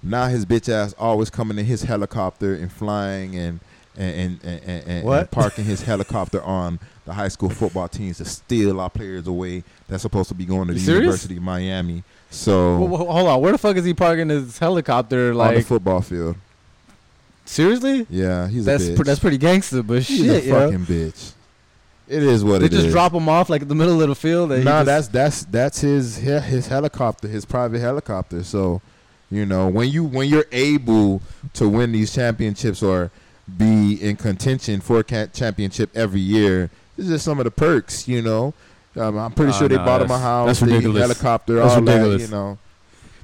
[0.00, 3.58] Now his bitch ass always coming in his helicopter and flying and
[3.96, 8.80] and and, and, and, parking his helicopter on the high school football teams to steal
[8.80, 9.64] our players away.
[9.88, 11.00] That's supposed to be going to the serious?
[11.02, 12.04] University of Miami.
[12.30, 15.34] So Wh- wh- hold on, where the fuck is he parking his helicopter?
[15.34, 16.36] Like on the football field,
[17.44, 18.06] seriously?
[18.10, 20.54] yeah, he's That's pr- that's pretty gangster, but he's shit, a yo.
[20.60, 21.32] fucking bitch.
[22.08, 22.70] It is what it is.
[22.70, 22.92] They it just is.
[22.92, 24.50] drop him off like in the middle of the field.
[24.52, 28.42] And Nah, that's that's that's his his helicopter, his private helicopter.
[28.42, 28.80] So,
[29.30, 31.22] you know, when you when you're able
[31.54, 33.12] to win these championships or
[33.58, 38.06] be in contention for a championship every year, this is just some of the perks.
[38.08, 38.54] You know,
[38.96, 41.00] um, I'm pretty Oh, sure they nah, bought him a house, that's the ridiculous.
[41.02, 42.22] helicopter, That's all ridiculous.
[42.22, 42.28] that.
[42.28, 42.58] You know.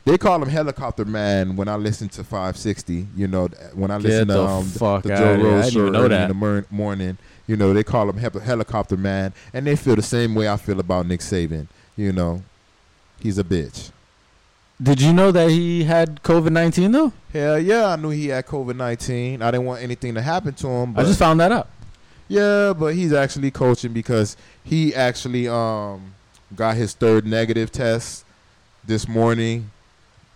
[0.05, 3.09] They call him Helicopter Man when I listen to 560.
[3.17, 5.99] You know, when I Get listen to the um, the outta Joe Rose show know
[6.01, 6.23] early that.
[6.23, 7.19] in the mor- morning.
[7.49, 10.57] You know, they call him Hep- Helicopter Man, and they feel the same way I
[10.59, 11.67] feel about Nick Saban.
[11.97, 12.43] You know,
[13.21, 13.91] he's a bitch.
[14.83, 17.13] Did you know that he had COVID nineteen though?
[17.33, 19.41] Hell yeah, I knew he had COVID nineteen.
[19.41, 20.93] I didn't want anything to happen to him.
[20.93, 21.69] But I just found that out.
[22.29, 26.15] yeah, but he's actually coaching because he actually um
[26.55, 28.25] got his third negative test
[28.85, 29.71] this morning.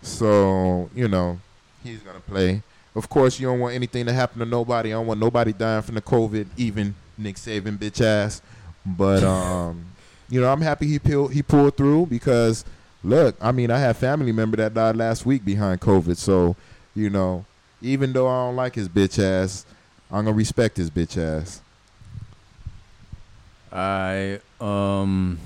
[0.01, 1.39] So, you know,
[1.83, 2.63] he's gonna play.
[2.95, 4.89] Of course you don't want anything to happen to nobody.
[4.89, 8.41] I don't want nobody dying from the COVID even Nick Saban bitch ass.
[8.85, 9.85] But um,
[10.29, 12.65] you know, I'm happy he pulled he pulled through because
[13.03, 16.17] look, I mean, I had family member that died last week behind COVID.
[16.17, 16.55] So,
[16.95, 17.45] you know,
[17.81, 19.65] even though I don't like his bitch ass,
[20.11, 21.61] I'm gonna respect his bitch ass.
[23.71, 25.39] I um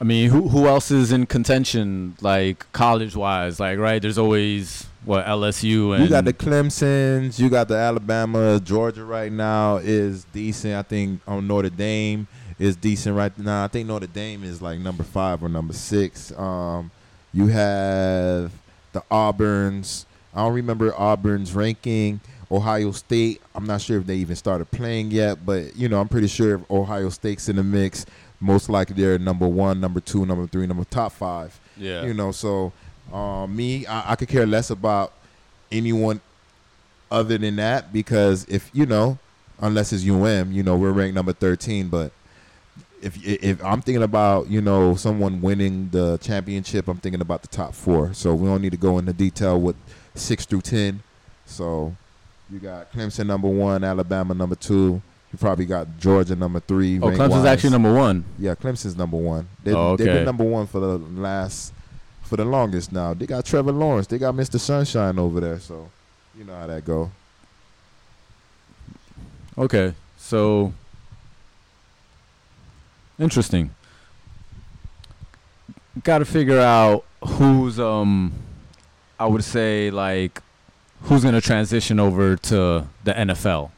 [0.00, 4.86] I mean who who else is in contention like college wise like right there's always
[5.04, 10.24] what LSU and You got the Clemson's, you got the Alabama, Georgia right now is
[10.32, 10.74] decent.
[10.74, 12.26] I think on Notre Dame
[12.58, 13.64] is decent right now.
[13.64, 16.32] I think Notre Dame is like number five or number six.
[16.38, 16.90] Um,
[17.32, 18.52] you have
[18.92, 20.04] the Auburns.
[20.34, 22.20] I don't remember Auburn's ranking.
[22.50, 23.40] Ohio State.
[23.54, 26.56] I'm not sure if they even started playing yet, but you know I'm pretty sure
[26.56, 28.06] if Ohio State's in the mix,
[28.40, 31.58] most likely they're number one, number two, number three, number top five.
[31.76, 32.72] yeah You know, so
[33.12, 35.12] um, me, I, I could care less about
[35.72, 36.20] anyone
[37.10, 39.18] other than that because if you know,
[39.60, 41.88] unless it's UM, you know, we're ranked number thirteen.
[41.88, 42.12] But
[43.04, 47.48] if if I'm thinking about you know someone winning the championship, I'm thinking about the
[47.48, 48.12] top four.
[48.14, 49.76] So we don't need to go into detail with
[50.14, 51.02] six through ten.
[51.46, 51.94] So
[52.50, 55.02] you got Clemson number one, Alabama number two.
[55.32, 56.98] You probably got Georgia number three.
[57.00, 57.44] oh Clemson's wise.
[57.46, 59.48] actually number one Yeah, Clemson's number one.
[59.64, 61.72] They, Oh, They've been number one for the last,
[62.22, 63.14] for the longest now.
[63.14, 64.06] They got Trevor Lawrence.
[64.06, 64.60] They got Mr.
[64.60, 65.58] Sunshine over there.
[65.58, 65.90] So,
[66.38, 67.10] you know how that go.
[69.58, 70.72] okay so
[73.18, 73.70] interesting
[76.02, 78.32] got to figure out who's um
[79.18, 80.42] I would say like
[81.02, 83.70] who's gonna transition over to the NFL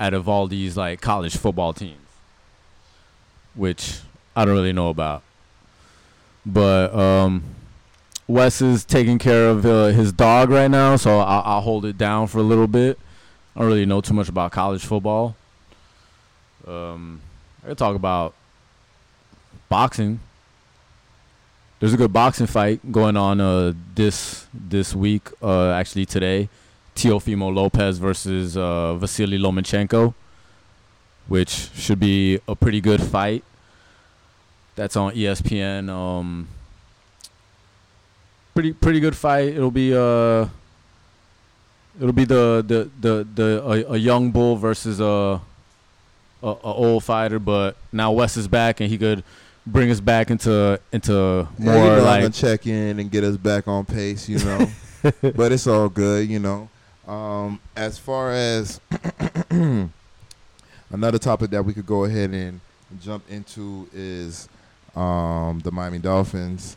[0.00, 2.06] out of all these like college football teams,
[3.54, 4.00] which
[4.36, 5.22] I don't really know about.
[6.44, 7.42] But um,
[8.26, 11.96] Wes is taking care of uh, his dog right now, so I'll, I'll hold it
[11.96, 12.98] down for a little bit.
[13.56, 15.36] I don't really know too much about college football.
[16.66, 17.20] Um,
[17.64, 18.34] I could talk about
[19.70, 20.20] boxing.
[21.80, 25.30] There's a good boxing fight going on uh, this this week.
[25.42, 26.50] Uh, actually today,
[26.94, 30.12] Teofimo Lopez versus uh, Vasily Lomachenko,
[31.26, 33.42] which should be a pretty good fight.
[34.76, 35.88] That's on ESPN.
[35.88, 36.48] Um,
[38.52, 39.48] pretty pretty good fight.
[39.48, 40.48] It'll be uh,
[41.98, 45.40] it'll be the the the the a, a young bull versus a,
[46.44, 47.38] a a old fighter.
[47.38, 49.24] But now Wes is back and he could
[49.66, 53.66] bring us back into into Yeah, more I'm like check in and get us back
[53.68, 54.68] on pace, you know.
[55.22, 56.68] but it's all good, you know.
[57.06, 58.80] Um, as far as
[59.50, 62.60] another topic that we could go ahead and
[63.02, 64.48] jump into is
[64.96, 66.76] um, the Miami Dolphins.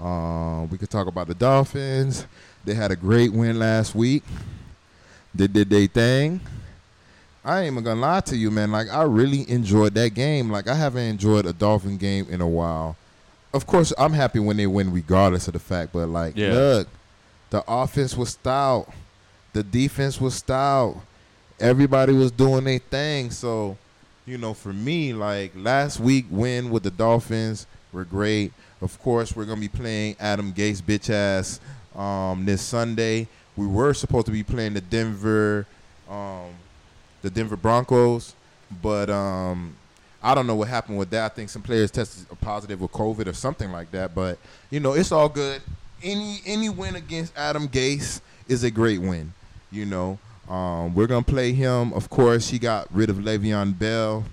[0.00, 2.26] Um, we could talk about the Dolphins.
[2.64, 4.22] They had a great win last week.
[5.34, 6.40] They did their thing.
[7.48, 8.70] I ain't even gonna lie to you, man.
[8.70, 10.50] Like I really enjoyed that game.
[10.50, 12.96] Like I haven't enjoyed a Dolphin game in a while.
[13.54, 15.92] Of course, I'm happy when they win, regardless of the fact.
[15.94, 16.52] But like, Yeah.
[16.52, 16.88] look,
[17.48, 18.92] the offense was stout,
[19.54, 20.96] the defense was stout.
[21.58, 23.30] Everybody was doing their thing.
[23.30, 23.78] So,
[24.26, 28.52] you know, for me, like last week win with the Dolphins were great.
[28.82, 31.60] Of course, we're gonna be playing Adam Gase bitch ass
[31.96, 33.26] um, this Sunday.
[33.56, 35.66] We were supposed to be playing the Denver,
[36.10, 36.50] um,
[37.28, 38.34] the Denver Broncos,
[38.82, 39.76] but um,
[40.22, 41.32] I don't know what happened with that.
[41.32, 44.14] I think some players tested positive with COVID or something like that.
[44.14, 44.38] But
[44.70, 45.60] you know, it's all good.
[46.02, 49.32] Any any win against Adam Gase is a great win.
[49.70, 51.92] You know, um, we're gonna play him.
[51.92, 54.24] Of course, he got rid of Le'Veon Bell.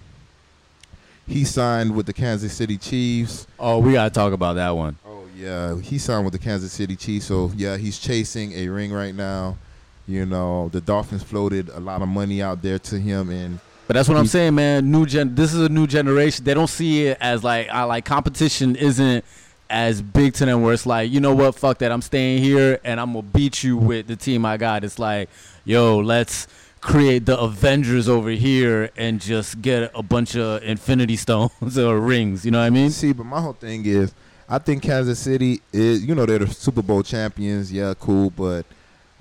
[1.27, 3.47] He signed with the Kansas City Chiefs.
[3.59, 4.95] oh we gotta talk about that one.
[5.05, 7.25] Oh yeah, he signed with the Kansas City Chiefs.
[7.25, 9.57] So yeah, he's chasing a ring right now.
[10.07, 13.95] You know, the Dolphins floated a lot of money out there to him, and But
[13.95, 14.91] that's what I'm saying, man.
[14.91, 15.35] New gen.
[15.35, 16.45] This is a new generation.
[16.45, 19.25] They don't see it as like I like competition isn't
[19.69, 20.61] as big to them.
[20.61, 21.91] Where it's like, you know what, fuck that.
[21.91, 24.83] I'm staying here and I'm gonna beat you with the team I got.
[24.83, 25.29] It's like,
[25.65, 26.47] yo, let's
[26.81, 32.45] create the Avengers over here and just get a bunch of Infinity Stones or rings.
[32.45, 32.91] You know what I mean?
[32.91, 34.13] See, but my whole thing is,
[34.47, 37.73] I think Kansas City is, you know, they're the Super Bowl champions.
[37.73, 38.67] Yeah, cool, but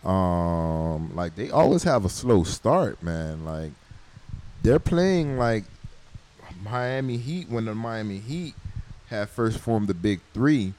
[0.05, 3.45] um, like they always have a slow start, man.
[3.45, 3.73] Like
[4.63, 5.65] they're playing like
[6.63, 8.55] Miami Heat when the Miami Heat
[9.09, 10.75] had first formed the Big Three.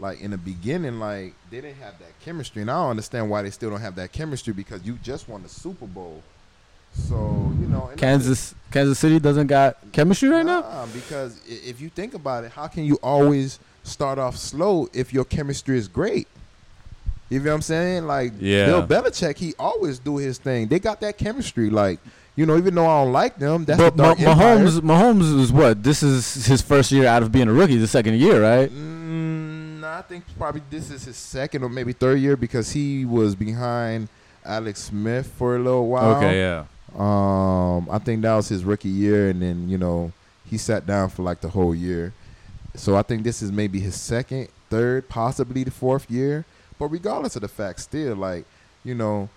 [0.00, 3.42] Like in the beginning, like they didn't have that chemistry, and I don't understand why
[3.42, 6.22] they still don't have that chemistry because you just won the Super Bowl.
[6.92, 10.86] So you know, Kansas Kansas City doesn't got chemistry right now.
[10.92, 15.24] Because if you think about it, how can you always start off slow if your
[15.24, 16.28] chemistry is great?
[17.30, 18.06] You know what I'm saying?
[18.06, 18.66] Like Yeah.
[18.66, 20.68] Bill Belichick, he always do his thing.
[20.68, 21.68] They got that chemistry.
[21.70, 22.00] Like,
[22.36, 24.34] you know, even though I don't like them, that's but the dark Ma-.
[24.34, 25.82] Mahomes, Mahomes is what?
[25.82, 27.76] This is his first year out of being a rookie.
[27.76, 28.70] The second year, right?
[28.70, 33.34] Mm, I think probably this is his second or maybe third year because he was
[33.34, 34.08] behind
[34.44, 36.16] Alex Smith for a little while.
[36.16, 36.64] Okay, yeah.
[36.96, 40.12] Um, I think that was his rookie year, and then you know
[40.48, 42.12] he sat down for like the whole year.
[42.74, 46.44] So I think this is maybe his second, third, possibly the fourth year.
[46.78, 48.44] But regardless of the fact, still like
[48.84, 49.28] you know,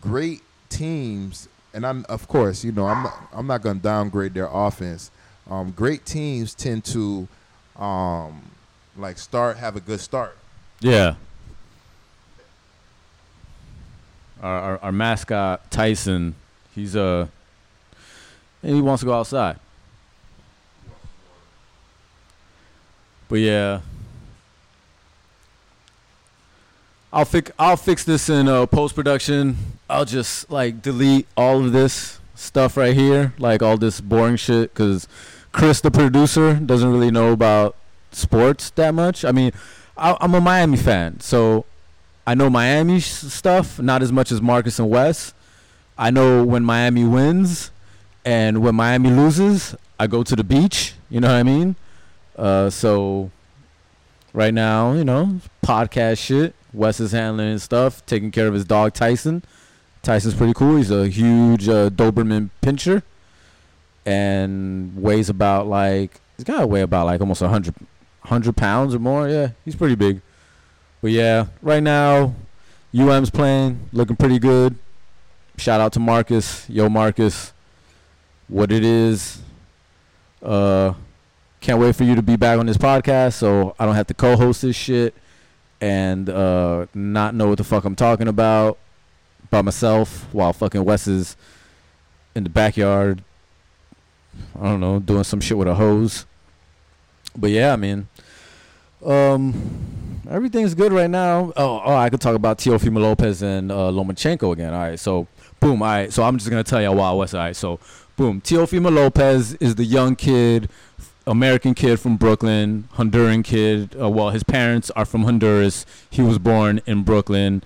[0.00, 4.48] great teams, and I'm of course you know I'm not, I'm not gonna downgrade their
[4.50, 5.10] offense.
[5.48, 7.26] Um, great teams tend to
[7.76, 8.42] um,
[8.96, 10.36] like start have a good start.
[10.80, 11.14] Yeah.
[14.42, 16.34] Our, our our mascot Tyson,
[16.74, 17.26] he's uh,
[18.62, 19.58] and he wants to go outside.
[23.28, 23.80] But yeah,
[27.12, 29.56] I'll fix I'll fix this in uh, post production.
[29.88, 34.72] I'll just like delete all of this stuff right here, like all this boring shit,
[34.72, 35.08] because
[35.52, 37.74] Chris, the producer, doesn't really know about
[38.12, 39.24] sports that much.
[39.24, 39.52] I mean,
[39.96, 41.64] I, I'm a Miami fan, so
[42.26, 45.34] I know Miami sh- stuff, not as much as Marcus and Wes.
[45.98, 47.72] I know when Miami wins,
[48.24, 50.94] and when Miami loses, I go to the beach.
[51.10, 51.74] You know what I mean?
[52.36, 53.32] Uh, so
[54.32, 56.54] right now, you know, podcast shit.
[56.72, 59.42] Wes is handling his stuff, taking care of his dog Tyson.
[60.02, 60.76] Tyson's pretty cool.
[60.76, 63.02] He's a huge uh, Doberman pinscher,
[64.06, 68.98] and weighs about like he's got to weigh about like almost 100, 100 pounds or
[68.98, 69.28] more.
[69.28, 70.20] Yeah, he's pretty big.
[71.02, 72.34] But yeah, right now,
[72.98, 74.76] UM's playing, looking pretty good.
[75.56, 76.68] Shout out to Marcus.
[76.68, 77.52] Yo, Marcus.
[78.48, 79.42] What it is.
[80.42, 80.94] Uh,
[81.60, 84.14] can't wait for you to be back on this podcast so I don't have to
[84.14, 85.14] co-host this shit
[85.80, 88.78] and uh, not know what the fuck I'm talking about
[89.50, 91.36] by myself while fucking Wes is
[92.34, 93.22] in the backyard.
[94.58, 96.26] I don't know, doing some shit with a hose.
[97.36, 98.08] But yeah, I mean,
[99.04, 101.52] um, everything's good right now.
[101.56, 104.72] Oh, oh, I could talk about Teofimo Lopez and uh, Lomachenko again.
[104.72, 105.26] All right, so
[105.58, 105.82] boom.
[105.82, 107.34] All right, so I'm just gonna tell y'all why West.
[107.34, 107.78] All right, so
[108.16, 108.40] boom.
[108.40, 110.68] Teofimo Lopez is the young kid,
[111.30, 113.96] American kid from Brooklyn, Honduran kid.
[113.98, 115.86] Uh, well, his parents are from Honduras.
[116.10, 117.62] He was born in Brooklyn.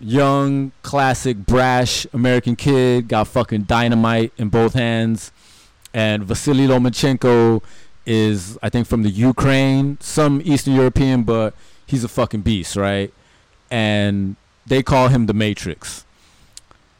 [0.00, 3.08] Young, classic, brash American kid.
[3.08, 5.32] Got fucking dynamite in both hands.
[5.92, 7.62] And Vasily Lomachenko
[8.06, 11.54] is I think from the Ukraine, some Eastern European, but
[11.86, 13.12] he's a fucking beast, right?
[13.70, 14.36] And
[14.66, 16.06] they call him the Matrix.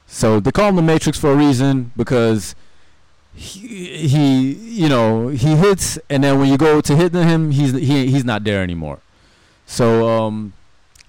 [0.07, 2.55] So they call him the Matrix for a reason because
[3.35, 7.73] he, he you know, he hits and then when you go to hit him, he's
[7.73, 9.01] he he's not there anymore.
[9.67, 10.53] So um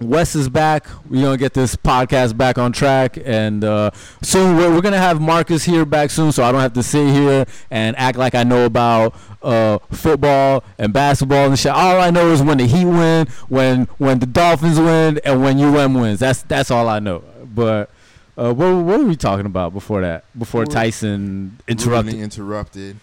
[0.02, 0.88] Wes is back.
[1.10, 5.22] We're gonna get this podcast back on track, and uh, soon we're, we're gonna have
[5.22, 8.44] Marcus here back soon, so I don't have to sit here and act like I
[8.44, 11.72] know about uh, football and basketball and shit.
[11.72, 15.62] All I know is when the Heat win, when when the Dolphins win, and when
[15.62, 16.20] UM wins.
[16.20, 17.24] That's that's all I know.
[17.46, 17.90] But
[18.38, 20.24] uh, what what were we talking about before that?
[20.38, 22.13] Before We were- Tyson interrupted.
[22.13, 22.98] Rudely interrupted.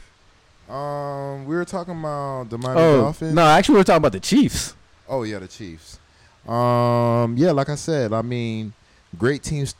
[0.69, 3.35] Um, we were talking about the Miami Oh Dolphins.
[3.35, 4.75] no, actually we were talking about the Chiefs.
[5.09, 5.99] Oh yeah, the Chiefs.
[6.49, 8.73] Um, yeah, like I said, I mean,
[9.19, 9.75] great teams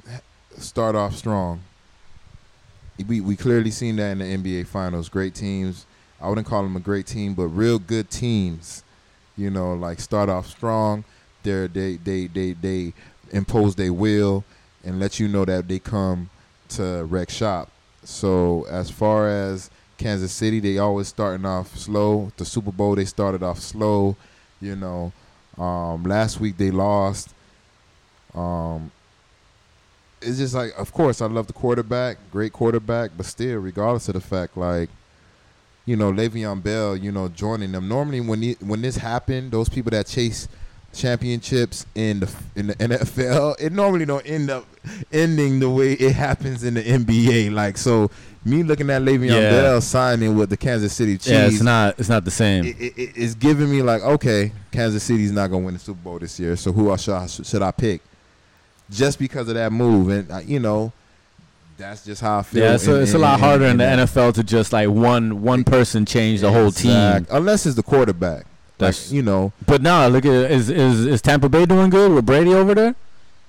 [0.59, 1.61] start off strong.
[3.09, 4.25] We we clearly seen that in the
[4.61, 5.09] NBA Finals.
[5.09, 5.87] Great teams.
[6.21, 8.85] I wouldn't call them a great team, but real good teams.
[9.37, 11.05] You know, like start off strong.
[11.43, 12.93] They're, they they they they
[13.33, 14.45] impose their will
[14.85, 16.31] and let you know that they come
[16.71, 17.71] to wreck shop.
[18.05, 22.33] So as far as Kansas City, they always starting off slow.
[22.37, 24.17] The Super Bowl they started off slow.
[24.61, 25.13] You know,
[25.59, 27.35] um, last week they lost.
[28.35, 28.91] Um,
[30.21, 34.15] it's just like, of course, I love the quarterback, great quarterback, but still, regardless of
[34.15, 34.89] the fact, like,
[35.85, 37.89] you know, Le'Veon Bell, you know, joining them.
[37.89, 40.47] Normally, when he, when this happened, those people that chase
[40.93, 44.67] championships in the in the NFL, it normally don't end up
[45.13, 47.53] ending the way it happens in the NBA.
[47.53, 48.11] Like, so
[48.45, 49.51] me looking at Le'Veon Yeah.
[49.51, 52.65] Bell signing with the Kansas City Chiefs, Yeah, it's not it's not the same.
[52.65, 56.01] it, it, it- it's giving me like, okay, Kansas City's not gonna win the Super
[56.03, 56.57] Bowl this year.
[56.57, 58.01] So who else should I, should I pick?
[58.91, 60.93] Just because of that move, and uh, you know,
[61.79, 62.63] that's just how I feel.
[62.65, 63.85] Yeah, so in- it's a lot in- harder in the.
[63.85, 67.27] NFL to just like one one person change the whole team.
[67.31, 68.45] Unless it's the quarterback.
[68.83, 72.13] That's- like, you know, But now look at is is is Tampa Bay doing good
[72.13, 72.95] with Brady over there?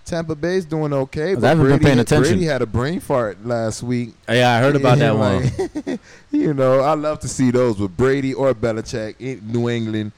[0.05, 1.31] Tampa Bay's doing okay.
[1.31, 2.33] I But haven't been Brady, paying attention.
[2.33, 4.13] Brady had a brain fart last week.
[4.27, 5.43] Yeah, I heard about that one.
[5.47, 5.99] one.
[6.31, 10.11] you know, I love to see those with Brady or Belichick in New England.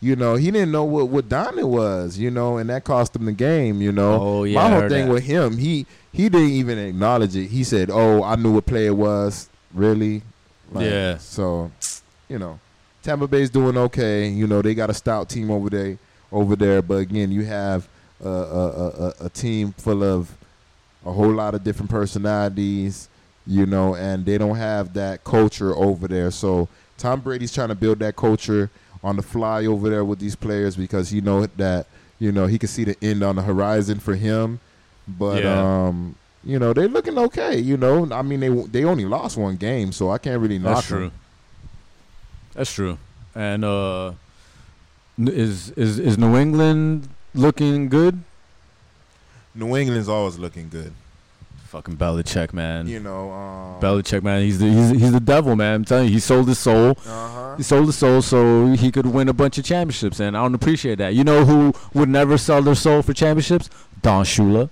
[0.00, 3.24] you know, he didn't know what what Donovan was, you know, and that cost him
[3.26, 4.18] the game, you know.
[4.20, 5.12] Oh yeah, My whole thing that.
[5.14, 7.46] with him, he he didn't even acknowledge it.
[7.46, 10.22] He said, "Oh, I knew what play it was." Really?
[10.76, 11.18] Yeah.
[11.18, 11.70] So,
[12.28, 12.58] you know,
[13.02, 14.28] Tampa Bay's doing okay.
[14.28, 15.98] You know, they got a stout team over there,
[16.30, 16.82] over there.
[16.82, 17.88] But again, you have
[18.24, 20.30] a a, a, a- team full of
[21.04, 23.08] a whole lot of different personalities.
[23.44, 26.30] You know, and they don't have that culture over there.
[26.30, 28.70] So Tom Brady's trying to build that culture
[29.02, 31.86] on the fly over there with these players because he know that
[32.20, 34.60] you know he can see the end on the horizon for him.
[35.08, 35.86] But Yeah.
[35.88, 37.58] um, you know they're looking okay.
[37.58, 40.76] You know, I mean they they only lost one game, so I can't really knock
[40.76, 40.98] That's them.
[40.98, 41.10] true.
[42.54, 42.98] That's true.
[43.34, 44.12] And uh,
[45.18, 48.22] is is is New England looking good?
[49.54, 50.92] New England's always looking good.
[51.68, 52.86] Fucking Belichick, man.
[52.86, 54.42] You know, um, Belichick, man.
[54.42, 55.76] He's the he's, he's the devil, man.
[55.76, 56.90] I'm telling you, he sold his soul.
[56.90, 57.56] Uh-huh.
[57.56, 60.54] He sold his soul so he could win a bunch of championships, and I don't
[60.54, 61.14] appreciate that.
[61.14, 63.70] You know who would never sell their soul for championships?
[64.02, 64.68] Don Shula,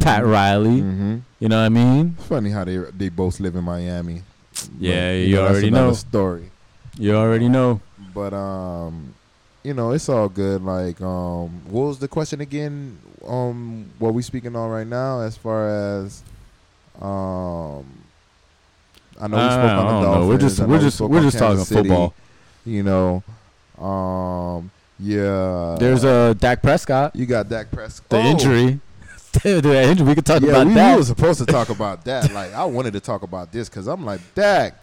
[0.00, 0.80] Pat Riley.
[0.82, 1.18] Mm-hmm.
[1.40, 2.14] You know what I mean?
[2.28, 4.22] Funny how they they both live in Miami.
[4.78, 5.94] Yeah, But, you that's already another know.
[5.94, 6.50] Story.
[6.98, 7.80] You already know.
[8.14, 9.14] But um,
[9.62, 10.62] you know, it's all good.
[10.62, 12.98] Like, um, what was the question again?
[13.26, 16.22] Um, what we speaking on right now, as far as
[17.00, 17.84] um,
[19.20, 20.02] I know we I spoke on the don't know.
[20.02, 20.28] Dolphins.
[20.28, 22.14] We're just- we're just- spoke we're just talking Kansas City, football.
[22.64, 23.22] You know,
[23.84, 25.76] um, yeah.
[25.78, 28.08] There's uh, Dak Prescott, you got Dak Prescott.
[28.10, 28.80] the Oh, injury.
[29.42, 30.06] the injury.
[30.06, 30.92] We could talk yeah, about we, that.
[30.92, 32.32] we were supposed to talk about that.
[32.32, 34.74] Like, I wanted to talk about this because I'm like, Dak,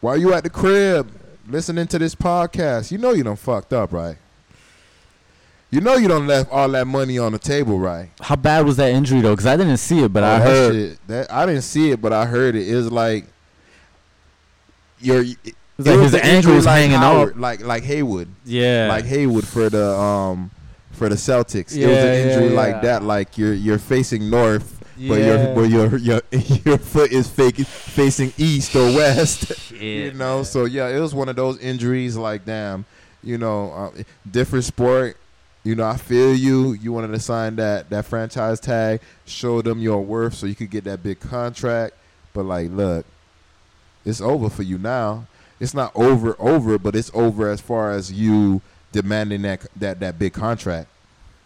[0.00, 1.10] why you at the crib
[1.48, 2.90] listening to this podcast?
[2.90, 4.16] You know you done fucked up, right?
[5.70, 8.10] You know you don't left all that money on the table, right?
[8.20, 9.32] How bad was that injury though?
[9.32, 10.72] Because I didn't see it, but Oh, I heard.
[10.74, 12.68] shit, that I didn't see it, but I heard it.
[12.68, 13.26] It's like
[15.00, 15.36] your it
[15.78, 17.38] like was his the ankle was like hanging Howard, off.
[17.38, 18.86] like like Hayward, Yeah.
[18.88, 20.50] like Hayward for the um
[20.92, 21.76] for the Celtics.
[21.76, 25.70] it was an injury yeah, like that, like you're you're facing north, but your but
[25.70, 26.22] your your
[26.64, 29.70] your foot is fake, facing east or west.
[29.80, 30.44] you know, man.
[30.44, 32.16] so yeah, it was one of those injuries.
[32.16, 32.84] Like damn,
[33.22, 35.16] you know, uh, different sport.
[35.64, 36.72] You know, I feel you.
[36.74, 40.70] You wanted to sign that that franchise tag, show them your worth, so you could
[40.70, 41.94] get that big contract.
[42.32, 43.04] But like, look,
[44.04, 45.26] it's over for you now.
[45.58, 48.60] It's not over, over, but it's over as far as you
[48.92, 50.88] demanding that that that big contract.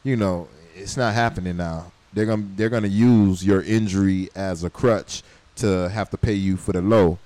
[0.04, 1.92] You know, it's not happening now.
[2.12, 5.22] They're gonna they're gonna use your injury as a crutch
[5.56, 7.18] to have to pay you for the low.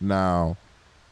[0.00, 0.56] Now,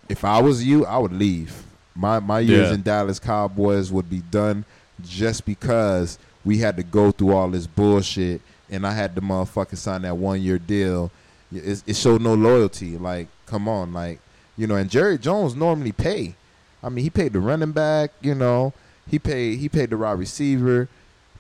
[0.09, 1.65] if I was you, I would leave.
[1.95, 2.75] My my years Yeah.
[2.75, 4.65] in Dallas Cowboys would be done
[5.05, 8.41] just because we had to go through all this bullshit
[8.71, 11.11] and I had to motherfucking sign that one year deal.
[11.53, 12.97] It, it showed no loyalty.
[12.97, 14.21] Like, come on, like
[14.57, 14.77] you know.
[14.77, 16.35] And Jerry Jones normally pay.
[16.83, 18.11] I mean, he paid the running back.
[18.23, 18.73] You know,
[19.07, 20.89] he paid he paid the wide receiver.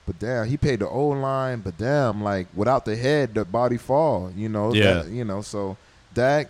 [0.07, 1.61] But damn, he paid the O line.
[1.61, 4.33] But damn, like without the head, the body fall.
[4.37, 4.73] You know.
[4.75, 4.95] Yeah.
[5.03, 5.43] That- you know.
[5.43, 5.77] So
[6.15, 6.49] Dak,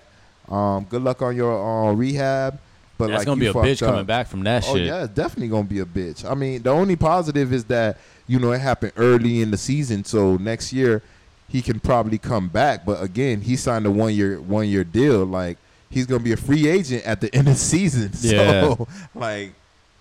[0.49, 1.53] um, good luck on your
[1.91, 2.59] uh, rehab.
[2.99, 3.91] But That's like gonna you be a bitch up.
[3.91, 4.73] coming back from that shit.
[4.73, 4.87] Oh shit.
[4.87, 6.29] yeah, it's definitely gonna be a bitch.
[6.31, 7.99] I mean, the only positive is that
[8.29, 11.03] you know it happened early in the season, so next year
[11.49, 12.85] he can probably come back.
[12.87, 15.25] But again, he signed a one year one year deal.
[15.25, 15.59] Like
[15.91, 18.13] he's gonna be a free agent at the end of the season.
[18.21, 18.63] Yeah.
[18.75, 19.53] So like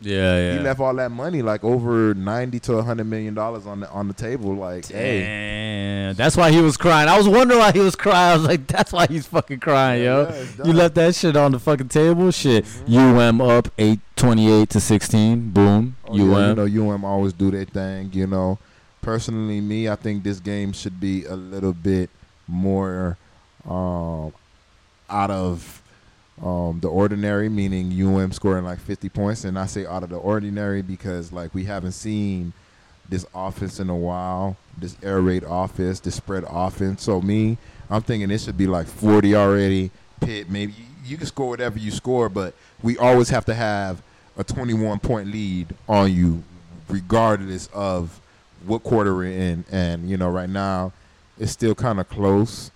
[0.02, 0.54] Yeah, yeah.
[0.54, 4.08] he left all that money, like over ninety to hundred million dollars on the on
[4.08, 4.56] the table.
[4.56, 7.08] Like, hey, Damn, that's why he was crying.
[7.08, 8.32] I was wondering why he was crying.
[8.32, 10.28] I was like, that's why he's fucking crying, yo.
[10.30, 12.32] Yeah, you left that shit on the fucking table.
[12.32, 12.66] Shit.
[12.89, 15.52] UM up eight twenty eight to sixteen.
[15.52, 15.95] Boom.
[16.06, 16.58] Oh, yeah, UM.
[16.60, 18.10] you know, UM always do their thing.
[18.14, 18.58] You know,
[19.02, 22.10] personally, me, I think this game should be a little bit
[22.47, 23.18] more
[23.70, 24.34] um,
[25.10, 25.80] out of
[26.41, 29.43] um, the ordinary, meaning UM scoring like 50 points.
[29.43, 32.53] And I say out of the ordinary because like we haven't seen
[33.09, 37.03] this offense in a while, this air raid offense, this spread offense.
[37.03, 37.57] So me,
[37.89, 39.91] I'm thinking it should be like 40 already.
[40.21, 40.73] Pitt, maybe
[41.05, 44.01] you, can score whatever you score, but we always have to have
[44.37, 46.43] a 21 point lead on you,
[46.87, 48.21] regardless of
[48.65, 49.65] what quarter we're in.
[49.71, 50.93] And you know, right now,
[51.37, 52.71] it's still kind of close.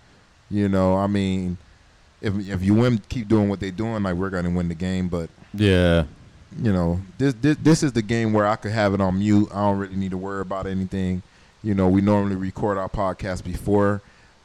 [0.49, 1.57] You know, I mean,
[2.21, 5.07] if if you win, keep doing what they're doing, like we're gonna win the game.
[5.07, 6.05] But yeah.
[6.61, 9.49] you know, this this this is the game where I could have it on mute.
[9.53, 11.21] I don't really need to worry about anything.
[11.63, 14.01] You know, we normally record our podcast before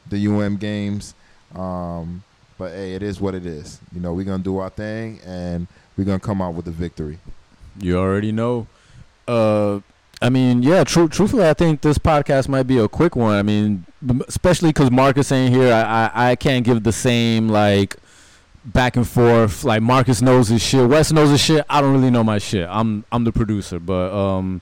[0.09, 1.13] the UM games.
[1.55, 2.23] Um,
[2.57, 3.79] but hey, it is what it is.
[3.93, 5.67] You know, we're gonna do our thing and
[5.97, 7.19] we're gonna come out with a victory.
[7.79, 8.67] You already know.
[9.27, 9.79] Uh,
[10.21, 10.83] I mean, yeah.
[10.83, 11.07] True.
[11.07, 13.33] Truthfully, I think this podcast might be a quick one.
[13.35, 13.85] I mean,
[14.27, 15.73] especially because Marcus ain't here.
[15.73, 15.81] I,
[16.13, 17.95] I I can't give the same like
[18.63, 19.63] back and forth.
[19.63, 21.65] Like Marcus knows his shit, Wes knows his shit.
[21.69, 22.67] I don't really know my shit.
[22.69, 24.61] I'm I'm the producer, but um,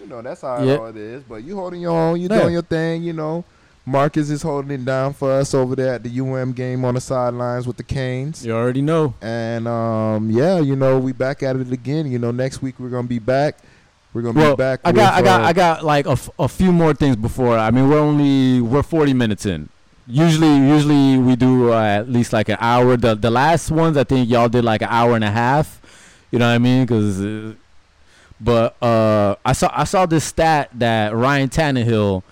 [0.00, 0.88] You know, that's how Yeah.
[0.88, 1.22] it is.
[1.22, 2.40] But you holding your own, you Yeah.
[2.40, 3.44] doing your thing, you know.
[3.86, 7.00] Marcus is holding it down for us over there at the UM game on the
[7.02, 8.44] sidelines with the Canes.
[8.46, 9.12] you already know.
[9.20, 12.10] And um, yeah, you know, we back at it again.
[12.10, 13.58] You know, next week we're gonna be back.
[14.14, 14.80] We're gonna Well, be back.
[14.84, 17.16] I got, with, I got, uh, I got like a, f- a few more things
[17.16, 17.58] before.
[17.58, 19.68] I mean, we're only we're 40 minutes in.
[20.06, 22.96] Usually, usually we do uh, at least like an hour.
[22.96, 25.80] The the last ones, I think y'all did like an hour and a half.
[26.30, 26.86] You know what I mean?
[26.86, 27.54] Cause, uh,
[28.40, 32.22] but uh, I saw I saw this stat that Ryan Tannehill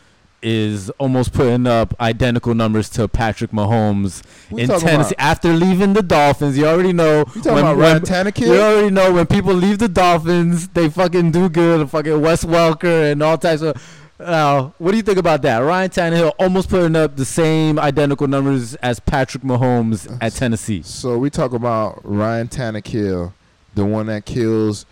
[0.43, 5.93] is almost putting up identical numbers to Patrick Mahomes we in Tennessee About, after leaving
[5.93, 6.59] the Dolphins.
[6.59, 9.89] You already know you talking when- about Ryan you already know when people leave the
[9.89, 11.89] Dolphins, they fucking do good.
[11.91, 13.77] Fucking Wes Welker and all types of.
[14.21, 15.59] Uh, what do you think about that?
[15.59, 20.83] Ryan Tannehill almost putting up the same identical numbers as Patrick Mahomes at Tennessee.
[20.83, 23.33] So we talk about Ryan Tannehill,
[23.75, 24.87] the one that kills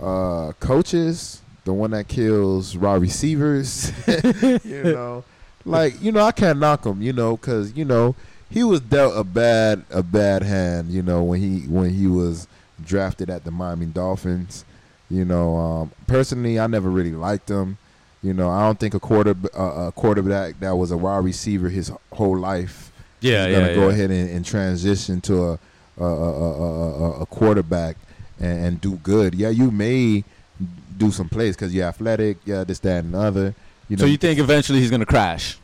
[0.00, 3.92] uh, coaches, the one that kills raw receivers.
[4.64, 5.22] you know,
[5.66, 7.02] like you know, I can't knock him.
[7.02, 8.16] You know, because you know
[8.50, 10.90] he was dealt a bad a bad hand.
[10.90, 12.48] You know, when he when he was
[12.84, 14.64] drafted at the Miami Dolphins.
[15.10, 17.78] You know, um, personally, I never really liked him.
[18.22, 21.68] You know, I don't think a quarter uh, a quarterback that was a wide receiver
[21.68, 22.90] his whole life
[23.20, 25.58] Yeah, is gonna go ahead and, and transition to a
[25.98, 27.96] a, a, a, a, a quarterback
[28.40, 29.34] and, and do good.
[29.34, 30.24] Yeah, you may
[30.98, 32.38] do some plays because you're athletic.
[32.44, 33.54] Yeah, this, that, and the other.
[33.88, 35.58] You know, So you think eventually he's gonna crash?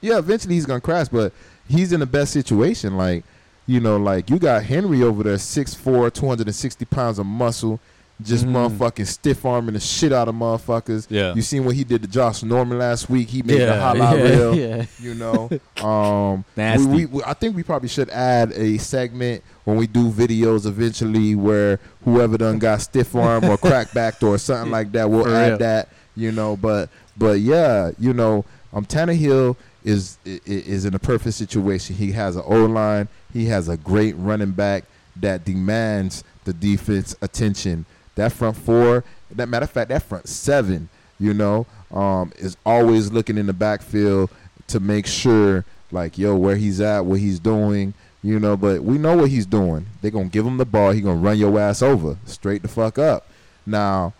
[0.00, 1.32] yeah, eventually he's gonna crash, but
[1.68, 2.96] he's in the best situation.
[2.96, 3.24] Like,
[3.66, 7.80] you know, like you got Henry over there, 6'4", 260 pounds of muscle,
[8.22, 8.52] just Mhm.
[8.70, 11.06] motherfucking stiff arming the shit out of motherfuckers.
[11.10, 11.34] Yeah.
[11.34, 13.28] You seen what he did to Josh Norman last week?
[13.28, 14.54] He made the yeah, highlight yeah, reel.
[14.58, 14.84] yeah.
[14.98, 15.50] You know,
[15.86, 16.86] um, Nasty.
[16.88, 21.34] we, we, I think we probably should add a segment when we do videos eventually
[21.34, 25.48] where whoever done got stiff arm or crackbacked or something like that, we'll For add
[25.48, 25.58] real.
[25.58, 25.88] that.
[26.16, 26.88] You know, but
[27.18, 31.94] but yeah, you know, um, Tannehill is i- i- is in a perfect situation.
[31.96, 33.08] He has an O line.
[33.34, 34.84] He has a great running back
[35.20, 37.84] that demands the defense attention.
[38.16, 40.88] That front four, that matter of fact, that front seven,
[41.18, 44.30] you know, um, is always looking in the backfield
[44.68, 48.56] to make sure, like, yo, where he's at, what he's doing, you know.
[48.56, 49.86] But we know what he's doing.
[50.02, 50.90] They're gonna give him the ball.
[50.90, 53.26] He gonna run your ass over, straight the fuck up.
[53.64, 54.14] Now,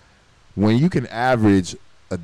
[0.55, 1.76] when you can average
[2.11, 2.18] a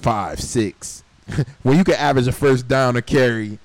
[0.00, 1.02] five, six,
[1.62, 3.58] when you can average a first down a carry,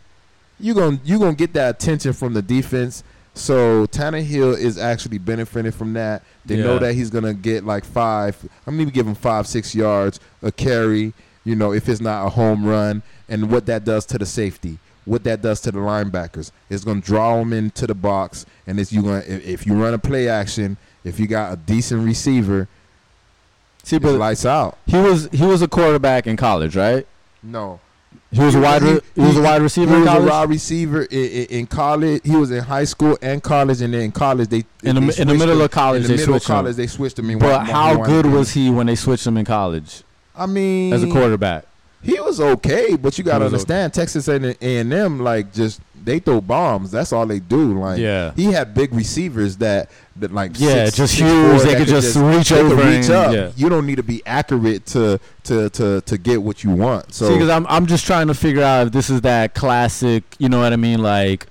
[0.60, 3.04] you gonna you gonna get that attention from the defense.
[3.34, 6.24] So Tannehill is actually benefiting from that.
[6.46, 8.38] They know that he's gonna get like five.
[8.68, 11.14] I'm gonna give him five, six yards a carry.
[11.44, 14.78] You know, if it's not a home run, and what that does to the safety,
[15.06, 18.46] what that does to the linebackers, it's gonna draw them into the box.
[18.68, 22.06] And it's you gonna if, you run a play action, if you got a decent
[22.06, 22.68] receiver,
[23.84, 24.78] See, but lights out.
[24.86, 27.08] he was he was a quarterback in college, right?
[27.42, 27.80] No,
[28.34, 31.02] He was a wide re- he, was a wide receiver He was a wide receiver
[31.04, 32.22] in, in, in college.
[32.24, 35.22] He was in high school and college, and then in college they In the they
[35.22, 35.62] in the middle him.
[35.62, 36.56] of college, In the they middle of switched him.
[36.56, 37.30] college, they switched him.
[37.30, 40.04] in but one- how one- good one- was he when they switched him in college
[40.36, 41.66] I mean, as a quarterback?
[42.04, 46.18] He was okay, but you gotta was understand Texas A and M like just they
[46.18, 46.90] throw bombs.
[46.90, 47.80] That's all they do.
[47.80, 48.32] Like Yeah.
[48.36, 51.32] he had big receivers that that like Yeah, six- just six huge.
[51.52, 53.34] four They that could just reach over reach and- up.
[53.36, 53.52] yeah.
[53.56, 57.14] You don't need to be accurate to to to to get what you want.
[57.14, 60.24] So because I'm I'm just trying to figure out if this is that classic.
[60.40, 61.04] You know what I mean?
[61.04, 61.46] Like,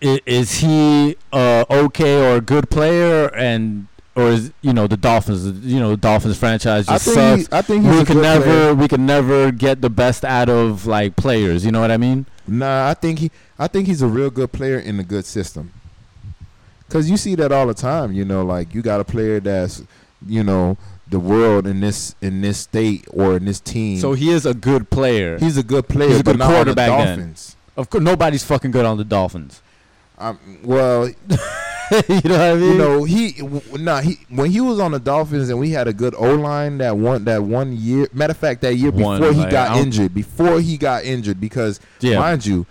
[0.00, 4.96] is, is he uh, okay or a good player, and or is you know the
[4.96, 5.64] Dolphins?
[5.66, 7.40] You know, the Dolphins franchise I just think sucks.
[7.52, 8.74] he, I think he's we a can good never player.
[8.74, 11.64] we can never get the best out of like players.
[11.64, 12.26] You know what I mean?
[12.46, 15.72] Nah, I think he I think he's a real good player in a good system.
[16.90, 19.82] Cause you see that all the time, you know, like you got a player that's,
[20.26, 20.76] you know,
[21.08, 23.98] the world in this in this state or in this team.
[23.98, 25.38] So he is a good player.
[25.38, 27.06] he's a good player, He's a but good not on the quarterback then.
[27.18, 27.56] Dolphins.
[27.76, 29.60] of course, nobody's fucking good on the Dolphins.
[30.18, 31.10] Um, well,
[32.08, 32.72] you know what I mean?
[32.72, 35.86] you know, he w- nah, he when he was on the Dolphins and we had
[35.88, 38.08] a good O line that one that one year.
[38.12, 41.04] Matter of fact, that year One, before he like, got don't- injured, before he got
[41.04, 42.18] injured, because yeah.
[42.18, 42.64] mind you,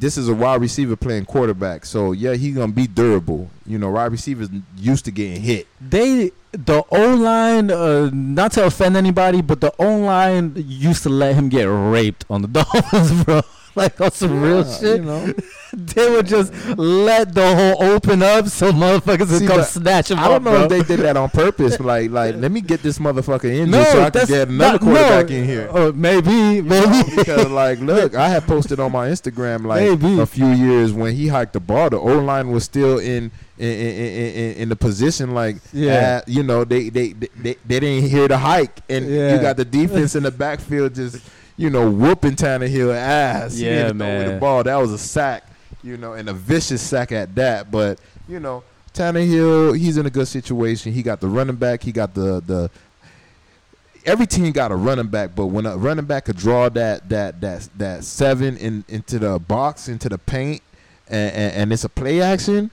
[0.00, 1.84] this is a wide receiver playing quarterback.
[1.86, 3.50] So yeah, he's gonna be durable.
[3.66, 5.66] You know, wide receivers used to getting hit.
[5.80, 11.08] They the O line, uh, not to offend anybody, but the O line used to
[11.10, 13.42] let him get raped on the Dolphins, bro.
[13.82, 15.00] Like on some real shit.
[15.00, 15.34] You know,
[15.74, 20.18] they would just let the hole open up so motherfuckers would See, come snatch him
[20.18, 20.62] I don't up, know bro.
[20.62, 21.78] if they did that on purpose.
[21.86, 24.80] Like, like let me get this motherfucker injured no, so I can get another not-
[24.80, 25.36] quarterback no.
[25.36, 25.68] in here.
[25.70, 27.02] Oh, maybe, maybe.
[27.16, 30.18] because like, look, I had posted on my Instagram like Maybe.
[30.20, 31.90] a few years when he hiked the ball.
[31.90, 36.20] The O line was still in in, in, in, in in the position like, Yeah.
[36.22, 39.34] uh, you know, they they, they they they didn't hear the hike, and Yeah.
[39.34, 41.20] you got the defense in the backfield just
[41.56, 43.58] you know whooping Tannehill ass.
[43.58, 44.34] Yeah, man.
[44.34, 45.46] the ball that was a sack,
[45.82, 47.70] you know, and a vicious sack at that.
[47.70, 47.98] But
[48.28, 50.92] you know, Tannehill, he's in a good situation.
[50.92, 51.82] He got the running back.
[51.82, 52.70] He got the the
[54.06, 57.40] every team got a running back, but when a running back could draw that that
[57.40, 60.62] that that seven in into the box into the paint,
[61.08, 62.70] and, and, and it's a play action.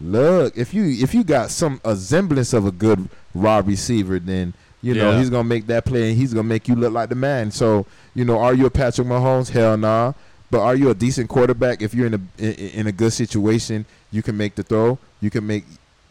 [0.00, 4.54] Look, if you if you got some a semblance of a good wide receiver, then
[4.82, 5.18] you know Yeah.
[5.18, 7.50] he's gonna make that play and he's gonna make you look like the man.
[7.50, 9.50] So you know, are you a Patrick Mahomes?
[9.50, 10.12] Hell nah.
[10.50, 11.82] But are you a decent quarterback?
[11.82, 14.98] If you're in a in, in a good situation, you can make the throw.
[15.20, 15.64] You can make.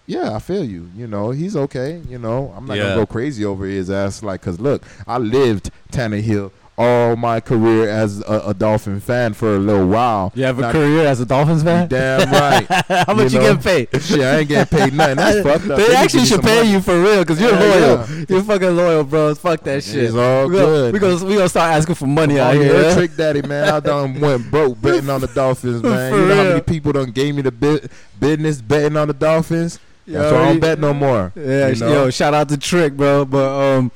[0.06, 0.90] Yeah, I feel you.
[0.96, 2.02] You know, he's okay.
[2.08, 2.84] You know, I'm not Yeah.
[2.84, 4.22] gonna go crazy over his ass.
[4.24, 9.56] Like, cause look, I lived Tannehill all my career as a, a Dolphin fan for
[9.56, 10.32] a little while.
[10.36, 11.88] You have a Not- career as a Dolphins fan?
[11.88, 12.66] damn right.
[13.08, 13.56] How much you, know?
[13.56, 14.02] get paid?
[14.04, 15.16] Shit, I ain't getting paid nothing.
[15.16, 15.78] That's fucked up.
[15.80, 16.72] They to actually should pay money.
[16.72, 18.06] you for real because you're Yeah, loyal.
[18.08, 18.26] yeah.
[18.30, 19.34] You're fucking loyal, bro.
[19.34, 20.04] Fuck that shit.
[20.04, 20.94] It's all we gonna, good.
[20.94, 22.94] We gonna, we gonna start asking for money out on, here.
[22.94, 23.74] trick daddy, man.
[23.74, 26.12] I done went broke betting on the Dolphins, man.
[26.14, 26.62] For you know how many real.
[26.62, 27.88] people done gave me the bu-
[28.20, 29.80] business betting on the Dolphins?
[30.06, 31.34] Yo, That's why I don't bet no more.
[31.36, 31.90] Yeah, you know?
[32.06, 33.26] yo, shout out to Trick, bro.
[33.26, 33.92] But um,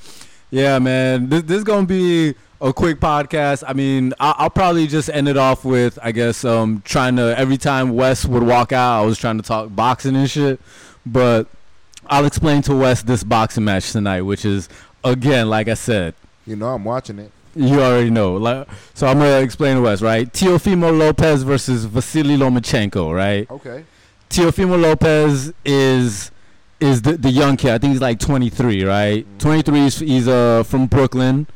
[0.49, 3.63] yeah, man, this this gonna be a quick podcast.
[3.67, 7.37] I mean, I- I'll probably just end it off with, I guess, um, trying to
[7.37, 10.59] every time Wes would walk out, I was trying to talk boxing and shit.
[11.05, 11.47] But
[12.07, 14.69] I'll explain to Wes this boxing match tonight, which is
[15.03, 16.13] again, like I said,
[16.45, 17.31] You know, I'm watching it.
[17.55, 18.35] you already know.
[18.35, 20.31] Like, so I'm gonna explain to Wes, right?
[20.31, 23.49] Teofimo Lopez versus Vasily Lomachenko, right?
[23.49, 23.83] Okay.
[24.29, 26.31] Teofimo Lopez is
[26.79, 27.71] is the, the young kid.
[27.71, 29.25] I think he's like 23, right?
[29.25, 29.39] Mhm.
[29.39, 29.79] 23.
[29.81, 31.47] He's, he's uh from Brooklyn,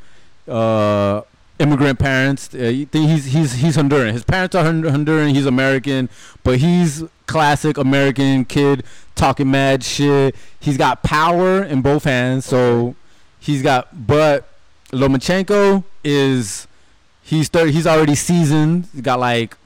[0.48, 1.22] uh,
[1.60, 2.54] immigrant parents.
[2.54, 4.12] Uh, he's he's he's Honduran.
[4.12, 5.34] His parents are Honduran.
[5.34, 6.10] He's American,
[6.44, 8.84] but he's classic American kid
[9.16, 10.36] talking mad shit.
[10.60, 12.96] He's got power in both hands, so
[13.40, 14.08] he's got.
[14.08, 14.48] But
[14.92, 16.68] Lomachenko is
[17.24, 17.72] he's 30.
[17.72, 18.88] He's already seasoned.
[18.92, 19.58] He's got like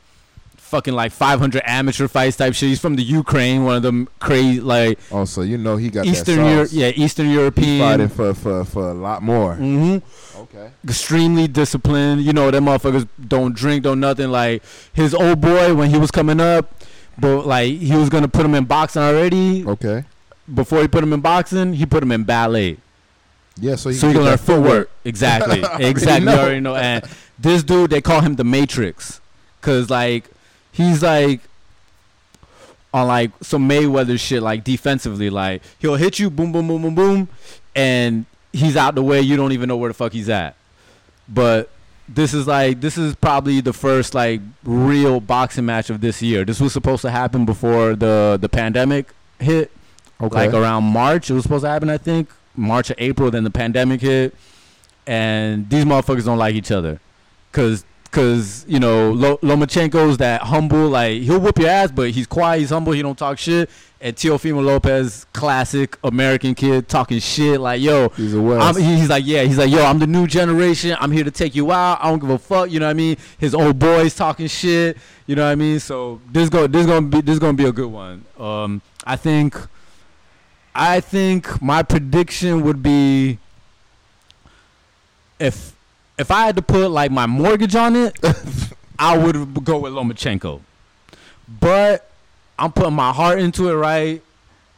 [0.70, 2.70] fucking like 500 amateur fights type shit.
[2.70, 6.06] He's from the Ukraine, one of them crazy like Oh, so you know he got
[6.06, 7.80] Eastern that Europe, yeah, Eastern He's European.
[7.80, 9.56] fighting for, for, for a lot more.
[9.56, 10.40] Mm-hmm.
[10.42, 10.72] Okay.
[10.84, 12.22] Extremely disciplined.
[12.22, 14.30] You know, them motherfuckers don't drink, don't nothing.
[14.30, 14.64] Like
[14.94, 16.72] his old boy when he was coming up,
[17.18, 19.66] but like he was gonna put him in boxing already.
[19.66, 20.06] Okay.
[20.54, 22.78] Before he put him in boxing, he put him in ballet.
[23.58, 24.92] Yeah, so he so he can learn that footwork.
[25.04, 25.64] Exactly.
[25.86, 26.32] exactly.
[26.32, 26.76] You already know.
[26.76, 27.04] And
[27.38, 29.20] this dude, they call him the Matrix,
[29.62, 30.26] cause like
[30.72, 31.42] he's like
[32.94, 35.30] on like some Mayweather shit, like defensively.
[35.30, 37.28] Like he'll hit you, boom, boom, boom, boom, boom,
[37.76, 39.22] and he's out the way.
[39.22, 40.56] You don't even know where the fuck he's at.
[41.28, 41.70] But
[42.08, 46.44] this is like this is probably the first like real boxing match of this year.
[46.44, 49.08] This was supposed to happen before the the pandemic
[49.40, 49.72] hit
[50.22, 50.36] Okay.
[50.36, 51.30] like around March.
[51.30, 53.32] It was supposed to happen, I think, March or April.
[53.32, 54.36] Then the pandemic hit,
[55.08, 57.00] and these motherfuckers don't like each other,
[57.54, 62.28] cause, cause you know Lo- Lomachenko's that humble, like he'll whoop your ass, but he's
[62.28, 63.70] quiet, he's humble, he don't talk shit.
[64.02, 68.78] And Teofimo Lopez, classic American kid, talking shit like, yo, He's a West.
[68.78, 70.96] I'm, he's like, yeah, he's like, yo, I'm the new generation.
[71.02, 72.00] I'm here to take you out.
[72.02, 72.72] I don't give a fuck.
[72.72, 73.18] You know what I mean?
[73.40, 74.96] His old boys talking shit.
[75.28, 75.82] You know what I mean?
[75.82, 78.24] So this go, this gonna be, this gonna be a good one.
[78.40, 79.58] Um, I think,
[80.74, 83.38] I think my prediction would be,
[85.40, 85.76] if,
[86.20, 88.20] if I had to put like my mortgage on it,
[89.00, 90.62] I would go with Lomachenko.
[91.48, 92.12] But
[92.60, 94.22] I'm putting my heart into it, right?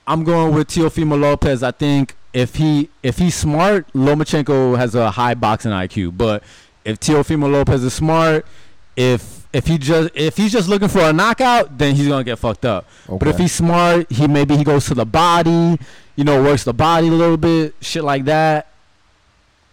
[0.07, 1.63] I'm going with Teofimo Lopez.
[1.63, 6.15] I think if he if he's smart, Lomachenko has a high boxing IQ.
[6.15, 6.43] But
[6.85, 8.45] if Teofimo Lopez is smart,
[8.95, 12.37] if if he just if he's just looking for a knockout, then he's gonna get
[12.37, 12.87] fucked up.
[13.09, 15.79] But if he's smart, he maybe he goes to the body,
[16.15, 18.70] you know, works the body a little bit, shit like that.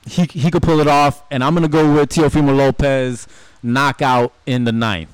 [0.08, 3.26] He he could pull it off, and I'm gonna go with Teofimo Lopez
[3.62, 5.10] knockout in the ninth.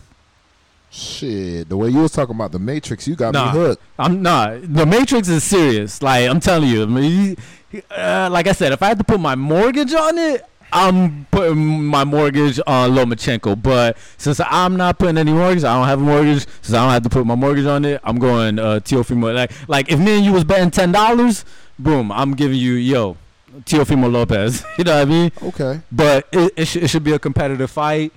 [0.90, 3.53] Shit, the way you was talking about the Matrix, you got Nah.
[3.53, 3.82] me hooked.
[3.99, 4.72] I'm not.
[4.72, 6.01] The Matrix is serious.
[6.03, 6.82] Like I'm telling you.
[6.84, 7.36] I mean,
[7.70, 11.26] he- uh, like I said, if I had to put my mortgage on it, I'm
[11.32, 13.61] putting my mortgage on Lomachenko.
[13.61, 16.47] But since I'm not putting any mortgage, I don't have a mortgage.
[16.62, 19.34] Since I don't have to put my mortgage on it, I'm going uh, Teofimo.
[19.34, 21.45] Like, like if me and you was betting ten dollars,
[21.76, 23.16] boom, I'm giving you yo,
[23.62, 24.64] Teofimo Lopez.
[24.78, 25.32] you know what I mean?
[25.42, 25.80] Okay.
[25.92, 28.12] But it it, sh- it should be a competitive fight.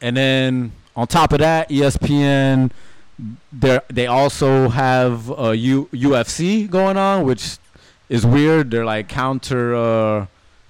[0.00, 2.70] And then on top of that, ESPN,
[3.52, 7.58] they they also have uh, U- UFC going on, which
[8.08, 8.70] is weird.
[8.70, 10.26] They're like counter uh,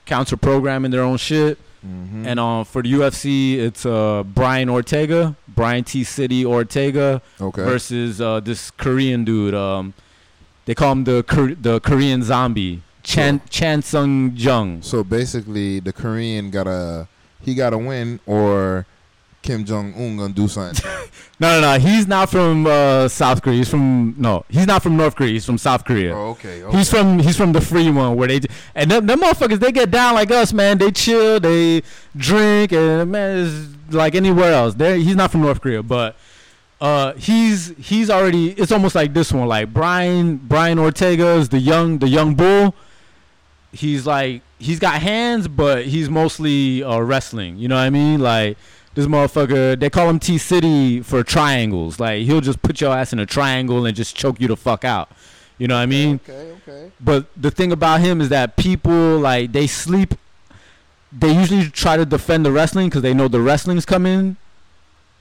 [0.06, 1.58] counter programming their own shit.
[1.86, 2.26] Mhm.
[2.26, 6.02] And uh, for the UFC, it's uh, Brian Ortega, Brian T.
[6.02, 7.62] City Ortega okay.
[7.62, 9.54] versus uh, this Korean dude.
[9.54, 9.94] Um,
[10.64, 14.82] they call him the Kor- the Korean zombie, Chan Chan Sung Jung.
[14.82, 17.08] So basically, the Korean got a
[17.42, 18.86] he gotta win, or
[19.42, 20.90] Kim Jong Un gonna do something.
[21.40, 21.78] No, no, no.
[21.78, 23.58] He's not from uh, South Korea.
[23.58, 24.44] He's from no.
[24.48, 25.30] He's not from North Korea.
[25.30, 26.12] He's from South Korea.
[26.12, 26.64] oh, okay.
[26.64, 26.76] okay.
[26.76, 28.40] He's from he's from the free one where they
[28.74, 30.78] and them, them motherfuckers they get down like us, man.
[30.78, 31.84] They chill, they
[32.16, 34.74] drink, and man, it's like anywhere else.
[34.74, 36.16] They he's not from North Korea, but
[36.80, 38.50] uh, he's he's already.
[38.50, 42.74] It's almost like this one, like Brian Brian Ortega is the young the young bull.
[43.72, 47.58] He's like he's got hands, but he's mostly uh, wrestling.
[47.58, 48.20] You know what I mean?
[48.20, 48.56] Like
[48.94, 52.00] this motherfucker, they call him T City for triangles.
[52.00, 54.84] Like he'll just put your ass in a triangle and just choke you the fuck
[54.84, 55.10] out.
[55.58, 56.20] You know what I mean?
[56.28, 56.92] okay, okay.
[57.00, 60.14] But the thing about him is that people like they sleep.
[61.10, 64.36] They usually try to defend the wrestling because they know the wrestling's coming,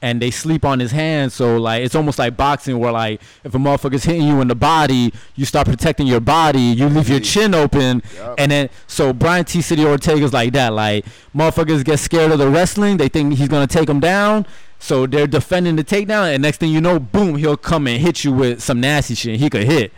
[0.02, 1.34] and they sleep on his hands.
[1.34, 4.56] So like it's almost like boxing, where like if a motherfucker's hitting you in the
[4.56, 6.60] body, you start protecting your body.
[6.62, 8.36] You leave your chin open, Yup.
[8.38, 9.62] and then so Brian T.
[9.62, 10.74] City Ortega's like that.
[10.74, 12.98] Like motherfuckers get scared of the wrestling.
[12.98, 14.46] They think he's gonna take them down.
[14.80, 18.24] So they're defending the takedown, and next thing you know, boom, he'll come and hit
[18.24, 19.40] you with some nasty shit.
[19.40, 19.92] He could hit.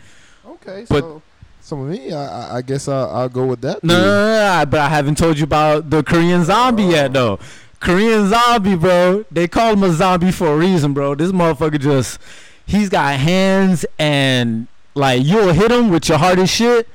[0.46, 1.22] Okay, But- so
[1.60, 3.84] some of me, I, I- I guess I'll, I'll go with that.
[3.84, 7.12] No, no, no, no, no, but I haven't told you about the Korean zombie yet,
[7.12, 7.38] though.
[7.80, 9.24] Korean zombie, bro.
[9.30, 11.14] They call him a zombie for a reason, bro.
[11.14, 12.20] This motherfucker just,
[12.66, 16.86] he's got hands and like you'll hit him with your hardest shit,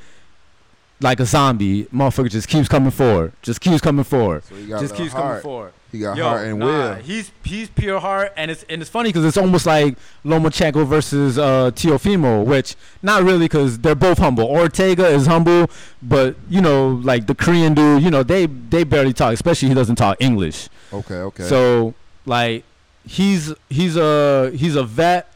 [1.02, 1.86] like a zombie.
[1.86, 5.14] Motherfucker just keeps coming forward, just keeps coming forward, So he got just a keeps
[5.14, 5.74] coming forward.
[5.92, 6.96] He got Yo, heart and nah, will.
[6.96, 11.38] He's he's pure heart, and it's and it's funny because it's almost like Lomachenko versus
[11.38, 14.46] uh, Teofimo, which not really because they're both humble.
[14.46, 15.70] Ortega is humble,
[16.04, 19.74] but you know, like the Korean dude, you know, they they barely talk, especially he
[19.74, 20.68] doesn't talk English.
[21.00, 21.44] Okay, okay.
[21.44, 21.94] So
[22.26, 22.64] like
[23.08, 25.32] he's he's a he's a vet,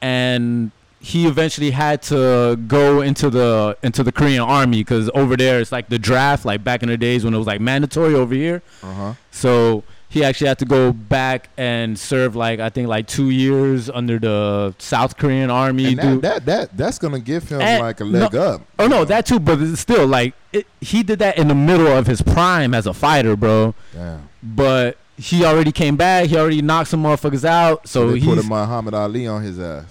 [0.00, 0.70] and
[1.00, 5.72] he eventually had to go into the into the Korean army because over there it's
[5.72, 8.62] like the draft, like back in the days when it was like mandatory over here.
[8.82, 9.14] uh huh.
[9.30, 13.88] So he actually had to go back and serve like I think like two years
[13.90, 15.86] under the South Korean army.
[15.98, 18.60] And that, that that that's gonna give him And- like a leg up.
[18.78, 22.06] oh no, that too, but still like it, he did that in the middle of
[22.06, 23.74] his prime as a fighter, bro.
[23.92, 24.28] Damn.
[24.42, 26.26] But he already came back.
[26.26, 27.86] He already knocked some motherfuckers out.
[27.88, 29.84] So So they put a Muhammad Ali on his ass.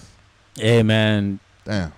[0.55, 1.93] hey man, Damn.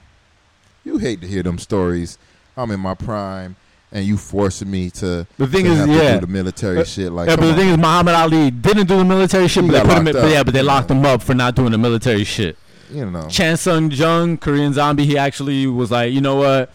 [0.86, 2.18] You hate to hear them stories.
[2.58, 3.56] I'm in my prime,
[3.92, 6.16] and you forcing me to, the thing to is yeah.
[6.16, 7.12] do the military Uh, shit.
[7.12, 7.58] Like, yeah, but the on.
[7.58, 10.14] thing is, Muhammad Ali didn't do the military shit, He but they put him in,
[10.14, 10.66] but yeah, but they Yeah.
[10.66, 12.58] locked him up for not doing the military shit.
[12.92, 13.28] you know.
[13.30, 16.70] Chan Sung Jung, Korean zombie, he actually was like, you know what?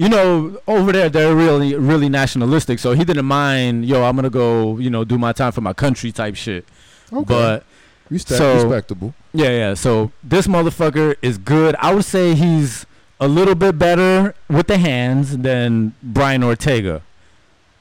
[0.00, 4.30] You know, over there they're really really nationalistic, so he didn't mind, yo, I'm gonna
[4.30, 6.64] go, you know, do my time for my country type shit.
[7.12, 7.24] Okay.
[7.26, 7.64] But
[8.08, 9.14] Respect, so- respectable.
[9.34, 9.74] yeah, yeah.
[9.74, 11.76] So this motherfucker is good.
[11.78, 12.86] I would say he's
[13.20, 17.02] a little bit better with the hands than Brian Ortega.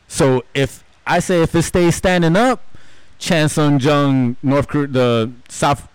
[0.09, 2.61] So if I say if it stays standing up,
[3.17, 5.88] Chan Sung Jung, North Korea, the South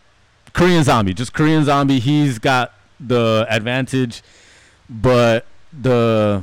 [0.55, 4.23] Korean zombie, just Korean zombie, he's got the advantage,
[4.89, 5.45] but
[5.83, 6.43] the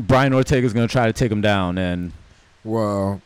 [0.00, 2.12] Brian Ortega is gonna try to take him down, and
[2.64, 3.20] Well,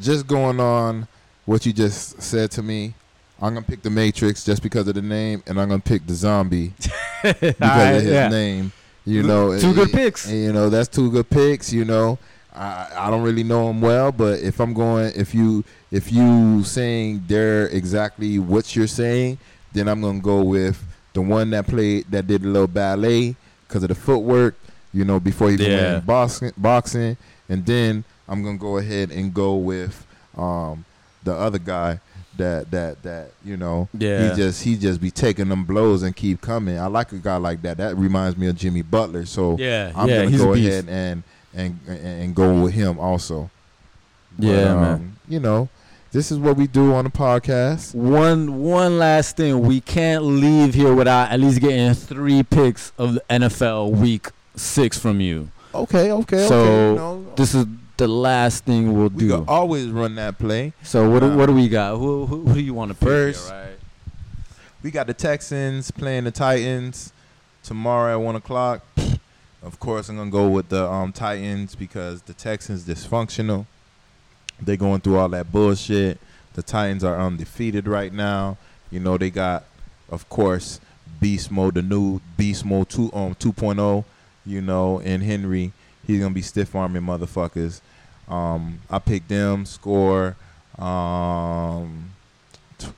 [0.00, 1.08] just going on
[1.46, 2.94] what you just said to me,
[3.40, 6.14] I'm gonna pick the Matrix just because of the name, and I'm gonna pick the
[6.14, 6.72] zombie
[7.22, 8.28] because Alright, of his yeah.
[8.28, 8.72] name.
[9.04, 10.28] You know, two good picks.
[10.28, 11.72] And, you know, that's two good picks.
[11.72, 12.18] You know,
[12.54, 16.62] I I don't really know him well, but if I'm going, if you if you
[16.64, 19.38] saying they're exactly what you're saying,
[19.72, 23.34] then I'm gonna go with the one that played that did a little ballet
[23.66, 24.54] because of the footwork.
[24.92, 25.98] You know, before he even Yeah.
[25.98, 27.16] in boxing, boxing,
[27.48, 30.84] and then I'm gonna go ahead and go with um,
[31.24, 32.00] the other guy
[32.36, 34.30] that that that you know Yeah.
[34.30, 36.78] he just he just be taking them blows and keep coming.
[36.78, 37.76] I like a guy like that.
[37.78, 39.26] That reminds me of Jimmy Butler.
[39.26, 41.22] So yeah, I'm yeah, gonna go ahead and
[41.54, 43.50] and and go with him also.
[44.38, 45.16] Yeah, um, man.
[45.28, 45.68] You know,
[46.12, 47.94] this is what we do on the podcast.
[47.94, 53.14] One one last thing, we can't leave here without at least getting three picks of
[53.14, 54.28] the NFL Week
[54.58, 55.50] Six from you.
[55.74, 56.88] Okay, okay, So, okay.
[56.90, 59.28] You know, This is the last thing we'll we do.
[59.30, 60.72] can always run that play.
[60.82, 61.96] so what do, uh, what do we got?
[61.96, 63.76] Who who, who do you want to pick First, here, right?
[64.82, 67.12] We got the Texans playing the Titans
[67.62, 68.82] tomorrow at one o'clock.
[69.62, 73.66] Of course, I'm gonna go with the um, Titans because the Texans dysfunctional.
[74.60, 76.18] They're going through all that bullshit.
[76.54, 78.56] The Titans are undefeated right now.
[78.90, 79.64] You know they got,
[80.10, 80.80] of course,
[81.20, 84.04] Beast Mode, the new Beast Mode two um 2.0.
[84.48, 85.72] You know, and Henry,
[86.06, 87.80] he's gonna be stiff arming motherfuckers.
[88.28, 90.36] Um, I picked them score
[90.78, 92.10] um
[92.78, 92.92] tw-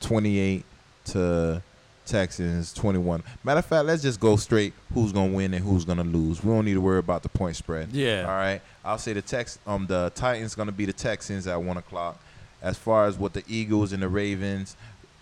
[0.00, 0.64] 28
[1.06, 1.62] to
[2.06, 3.22] Texans 21.
[3.44, 4.72] Matter of fact, let's just go straight.
[4.92, 6.42] Who's gonna win and who's gonna lose?
[6.42, 7.92] We don't need to worry about the point spread.
[7.92, 8.22] Yeah.
[8.22, 8.60] All right.
[8.84, 12.20] I'll say the Tex um the Titans gonna be the Texans at one o'clock.
[12.62, 14.76] As far as what the Eagles and the Ravens,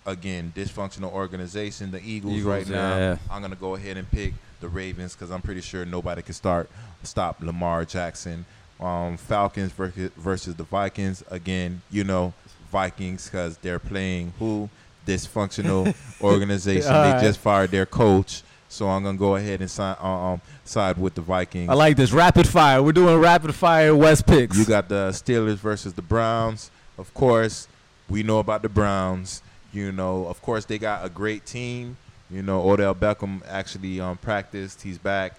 [0.06, 1.90] again dysfunctional organization.
[1.90, 3.18] The Eagles, Eagles, right now, yeah.
[3.30, 6.68] I'm gonna go ahead and pick the Ravens because I'm pretty sure nobody can start
[7.02, 8.44] stop Lamar Jackson.
[8.80, 11.82] Um, Falcons versus, the Vikings again.
[11.90, 12.32] You know
[12.70, 14.68] Vikings because they're playing who
[15.06, 16.92] dysfunctional organization.
[16.92, 17.20] They right.
[17.22, 21.14] just fired their coach, so I'm gonna go ahead and sign, uh, um, side with
[21.14, 21.70] the Vikings.
[21.70, 22.82] I like this rapid fire.
[22.82, 24.56] We're doing rapid fire West picks.
[24.56, 26.70] You got the Steelers versus the Browns.
[26.98, 27.68] Of course,
[28.08, 29.42] we know about the Browns.
[29.72, 31.96] You know, of course, they got a great team.
[32.30, 34.82] You know, Odell Beckham actually um, practiced.
[34.82, 35.34] He's back.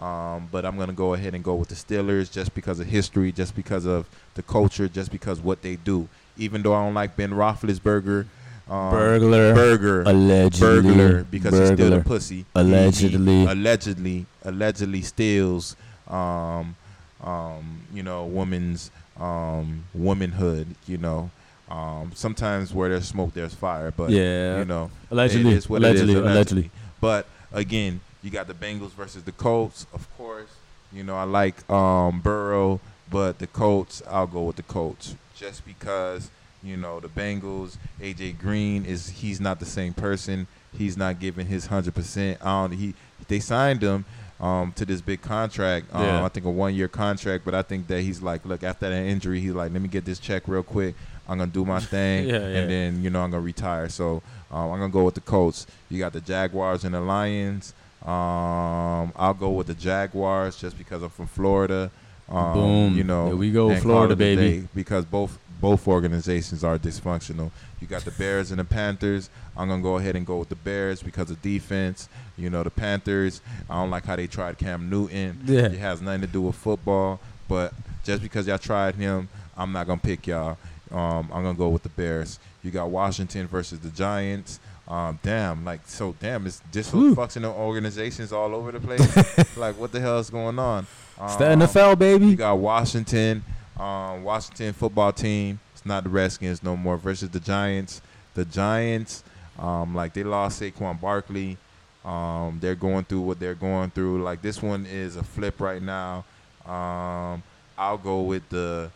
[0.00, 3.30] Um, but I'm gonna go ahead and go with the Steelers just because of history,
[3.30, 6.08] just because of the culture, just because what they do.
[6.36, 8.26] Even though I don't like Ben Roethlisberger,
[8.68, 9.54] um, burglar.
[9.54, 10.82] burger, Allegedly.
[10.82, 12.38] burglar because he's still a pussy.
[12.38, 13.40] He- Allegedly.
[13.42, 15.76] he allegedly, allegedly steals,
[16.08, 16.74] um,
[17.22, 20.66] um, you know, woman's um, womanhood.
[20.88, 21.30] You know,
[21.74, 23.90] um, sometimes where there's smoke, there's fire.
[23.90, 24.58] But Yeah.
[24.60, 25.52] you know, Allegedly.
[25.52, 26.30] it is what it is, allegedly.
[26.30, 26.70] allegedly.
[27.00, 30.48] But again, you got the Bengals versus the Colts, of course.
[30.92, 35.66] You know, I like um, Burrow, but the Colts, I'll go with the Colts just
[35.66, 36.30] because
[36.62, 37.76] you know the Bengals.
[38.00, 40.46] AJ Green is he's not the same person.
[40.76, 42.38] He's not giving his hundred percent.
[42.40, 42.72] I don't.
[42.78, 42.94] He
[43.28, 44.04] they signed him
[44.40, 45.86] um, to this big contract.
[45.92, 46.24] Um, Yeah.
[46.24, 49.04] I think a one year contract, but I think that he's like, look, after that
[49.04, 50.94] injury, he's like, let me get this check real quick.
[51.28, 52.46] I'm gonna do my thing, Yeah, yeah.
[52.58, 53.88] and then you know I'm gonna retire.
[53.88, 55.66] So um, I'm gonna go with the Colts.
[55.90, 57.72] You got the Jaguars and the Lions.
[58.02, 61.90] Um, I'll go with the Jaguars just because I'm from Florida.
[62.28, 62.96] Um, Boom.
[62.96, 64.68] You know, There we go, Florida, call it a baby.
[64.74, 67.50] because both both organizations are dysfunctional.
[67.80, 69.30] You got the Bears and the Panthers.
[69.56, 72.08] I'm gonna go ahead and go with the Bears because of defense.
[72.36, 73.40] You know, the Panthers.
[73.70, 75.40] I don't like how they tried Cam Newton.
[75.46, 75.66] Yeah.
[75.66, 77.72] It has nothing to do with football, but
[78.04, 80.58] just because y'all tried him, I'm not gonna pick y'all.
[80.90, 82.38] Um, I'm gonna go with the Bears.
[82.62, 84.60] You got Washington versus the Giants.
[84.86, 89.56] Um, damn, like so, damn, it's dysfunctional organizations all over the place.
[89.56, 90.86] like, what the hell is going on?
[91.22, 92.34] It's the Um, NFL, You baby.
[92.34, 93.42] got Washington,
[93.78, 95.58] um, Washington football team.
[95.72, 98.02] It's not the Redskins no more versus the Giants.
[98.34, 99.24] The Giants,
[99.58, 101.56] um, like they lost Saquon Barkley.
[102.04, 104.22] Um, they're going through what they're going through.
[104.22, 106.24] Like this one is a flip right now.
[106.66, 107.42] Um,
[107.78, 108.90] I'll go with the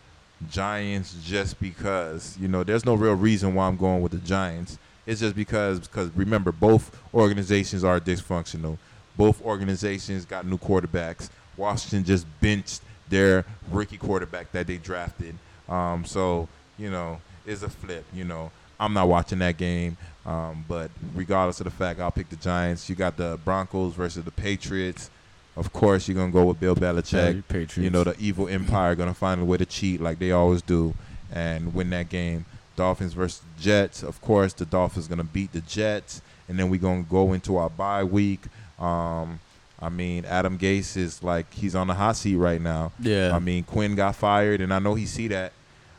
[0.51, 4.78] Giants just because you know there's no real reason why I'm going with the Giants.
[5.07, 8.78] It's just because because remember both organizations are dysfunctional.
[9.16, 11.28] Both organizations got new quarterbacks.
[11.57, 15.36] Washington just benched their rookie quarterback that they drafted.
[15.68, 18.05] Um, so you know it's a flip.
[18.12, 19.97] You know I'm not watching that game.
[20.24, 22.89] Um, but regardless of the fact, I'll pick the Giants.
[22.89, 25.11] You got the Broncos versus the Patriots.
[25.59, 27.43] Of course, you're gonna go with Bill Belichick.
[27.49, 27.77] Patriots.
[27.79, 30.95] You know, the evil empire gonna find a way to cheat like they always do
[31.33, 32.47] and win that game.
[32.77, 34.05] Dolphins versus Jets.
[34.05, 37.69] Of course, the Dolphins gonna beat the Jets, and then we're gonna go into our
[37.69, 38.43] bye week.
[38.79, 39.41] Um,
[39.81, 42.93] I mean, Adam Gase is like he's on the hot seat right now.
[43.01, 43.33] Yeah.
[43.35, 45.53] I mean, Quinn got fired, and I know he see that.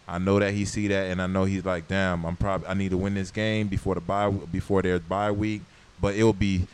[0.07, 2.73] I know that he see that, and I know he's like, damn, I'm probably I
[2.73, 5.63] need to win this game before the bye before their bye week.
[6.01, 6.67] But it'll be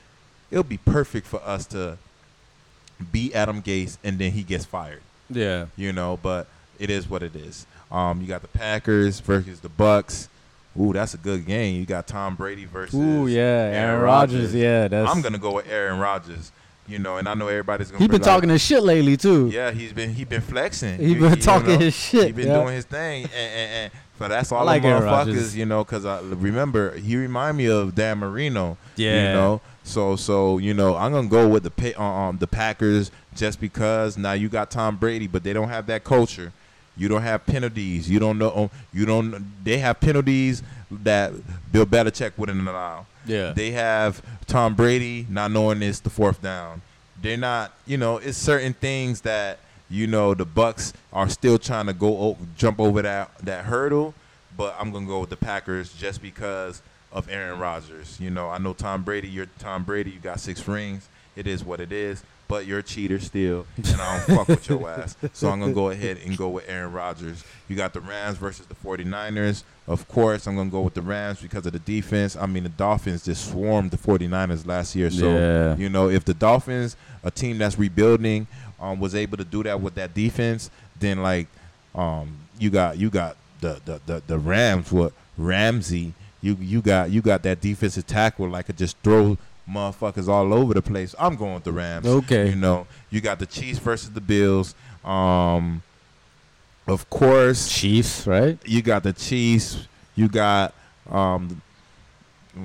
[0.51, 1.97] it'll be perfect for us to
[3.11, 5.65] beat Adam Gase, and then he gets fired yeah.
[5.75, 6.19] you know.
[6.21, 6.47] But
[6.79, 7.65] it is what it is.
[7.91, 10.29] Um, you got the Packers versus the Bucks.
[10.79, 11.79] Ooh, that's a good game.
[11.79, 13.71] You got Tom Brady versus Ooh, yeah.
[13.73, 14.53] Aaron Rodgers.
[14.53, 15.09] Yeah, that's.
[15.09, 16.51] I'm gonna go with Aaron Rodgers.
[16.87, 17.97] You know, and I know everybody's gonna.
[17.97, 19.49] He be been like, talking his shit lately too.
[19.51, 20.99] Yeah, he's been he been flexing.
[20.99, 22.27] He You- been you talking know, his shit.
[22.27, 22.61] He's been yeah.
[22.61, 25.83] doing his thing, and, and, and but that's all like the Aaron motherfuckers, you know.
[25.83, 28.77] Because I remember he remind me of Dan Marino.
[28.97, 29.29] Yeah.
[29.29, 33.11] You know, so so you know I'm gonna go with the uh, um the Packers
[33.35, 36.51] just because now you got Tom Brady, but they don't have that culture.
[36.97, 38.09] You don't have penalties.
[38.09, 38.53] You don't know.
[38.55, 39.63] um, You don't.
[39.65, 41.33] They have penalties that
[41.71, 43.05] Bill Belichick wouldn't allow.
[43.25, 43.51] Yeah.
[43.51, 46.81] They have Tom Brady not knowing it's the fourth down.
[47.21, 49.59] They're not, you know, it's certain things that
[49.89, 54.13] you know the Bucks are still trying to go o- jump over that that hurdle.
[54.55, 56.81] But I'm gonna go with the Packers just because
[57.15, 58.19] of Aaron Rodgers.
[58.19, 59.27] You know, I know Tom Brady.
[59.27, 60.11] You're Tom Brady.
[60.11, 61.07] You got six rings.
[61.35, 62.21] It is what it is.
[62.47, 65.17] But you're a cheater still, and I don't fuck with your ass.
[65.33, 67.43] So I'm gonna go ahead and go with Aaron Rodgers.
[67.67, 69.63] You got the Rams versus the 49ers.
[69.87, 72.35] Of course, I'm gonna go with the Rams because of the defense.
[72.35, 75.09] I mean, the Dolphins just swarmed the 49ers last year.
[75.09, 75.75] So Yeah.
[75.75, 78.45] you know, if the Dolphins, a team that's rebuilding,
[78.79, 81.47] um, was able to do that with that defense, then like,
[81.95, 86.13] um, you got you got the the the, the Rams with Ramsey.
[86.41, 89.37] You you got you got that defensive tackle like could just throw
[89.69, 91.15] motherfuckers all over the place.
[91.19, 92.05] I'm going with the Rams.
[92.05, 92.49] Okay.
[92.49, 94.75] You know, you got the Chiefs versus the Bills.
[95.03, 95.81] Um,
[96.87, 98.59] of course, Chiefs, right?
[98.65, 99.87] you got the Chiefs.
[100.15, 100.73] You got
[101.09, 101.61] um,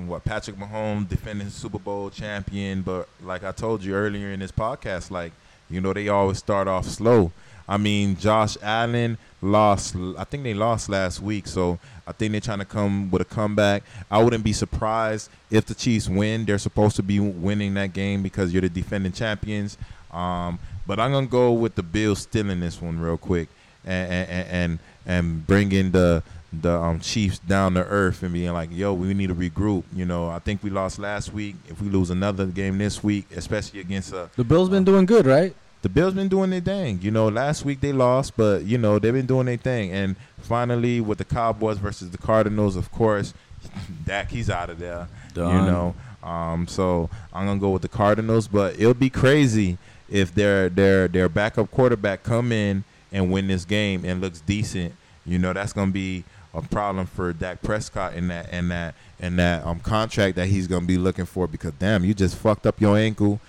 [0.05, 2.81] what Patrick Mahomes defending Super Bowl champion.
[2.81, 5.33] But like I told you earlier in this podcast, like
[5.69, 7.31] you know they always start off slow.
[7.71, 9.95] I mean, Josh Allen lost.
[10.17, 13.25] I think they lost last week, so I think they're trying to come with a
[13.25, 13.83] comeback.
[14.11, 16.43] I wouldn't be surprised if the Chiefs win.
[16.43, 19.77] They're supposed to be winning that game because you're the defending champions.
[20.11, 23.47] Um, but I'm gonna go with the Bills stealing this one real quick
[23.85, 28.69] and and and, and bringing the the um, Chiefs down to earth and being like,
[28.73, 29.85] yo, we need to regroup.
[29.95, 31.55] You know, I think we lost last week.
[31.69, 35.25] If we lose another game this week, especially against a The Bills been doing good,
[35.25, 35.55] right?
[35.81, 36.99] The Bills been doing their thing.
[37.01, 39.91] You know, last week they lost, but you know they've been doing their thing.
[39.91, 43.33] And finally, with the Cowboys versus the Cardinals, of course,
[44.05, 45.07] Dak he's out of there.
[45.35, 48.47] You know, um, so I'm gonna go with the Cardinals.
[48.47, 49.77] But it'll be crazy
[50.09, 54.93] if their their their backup quarterback come in and win this game and looks decent.
[55.25, 56.23] You know, that's gonna be
[56.53, 60.67] a problem for Dak Prescott in that and that and that um contract that he's
[60.67, 63.39] gonna be looking for because damn, you just fucked up your ankle.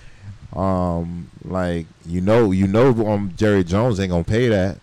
[0.54, 4.78] Um, like you know, you know, um, Jerry Jones ain't gonna pay that.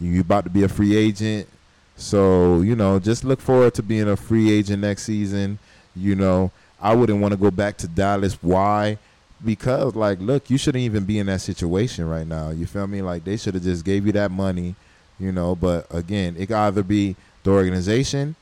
[0.00, 1.48] You about to be a free agent,
[1.96, 5.58] so you know, just look forward to being a free agent next season.
[5.94, 6.50] You know,
[6.80, 8.34] I wouldn't want to go back to Dallas.
[8.42, 8.98] Why?
[9.44, 12.50] Because like, look, you shouldn't even be in that situation right now.
[12.50, 13.02] You feel me?
[13.02, 14.74] Like they should have just gave you that money.
[15.20, 17.14] You know, but again, it can either be
[17.44, 18.34] the organization,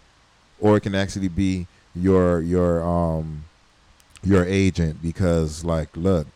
[0.58, 3.44] or it can actually be your your um
[4.22, 5.02] your agent.
[5.02, 6.26] Because like, look,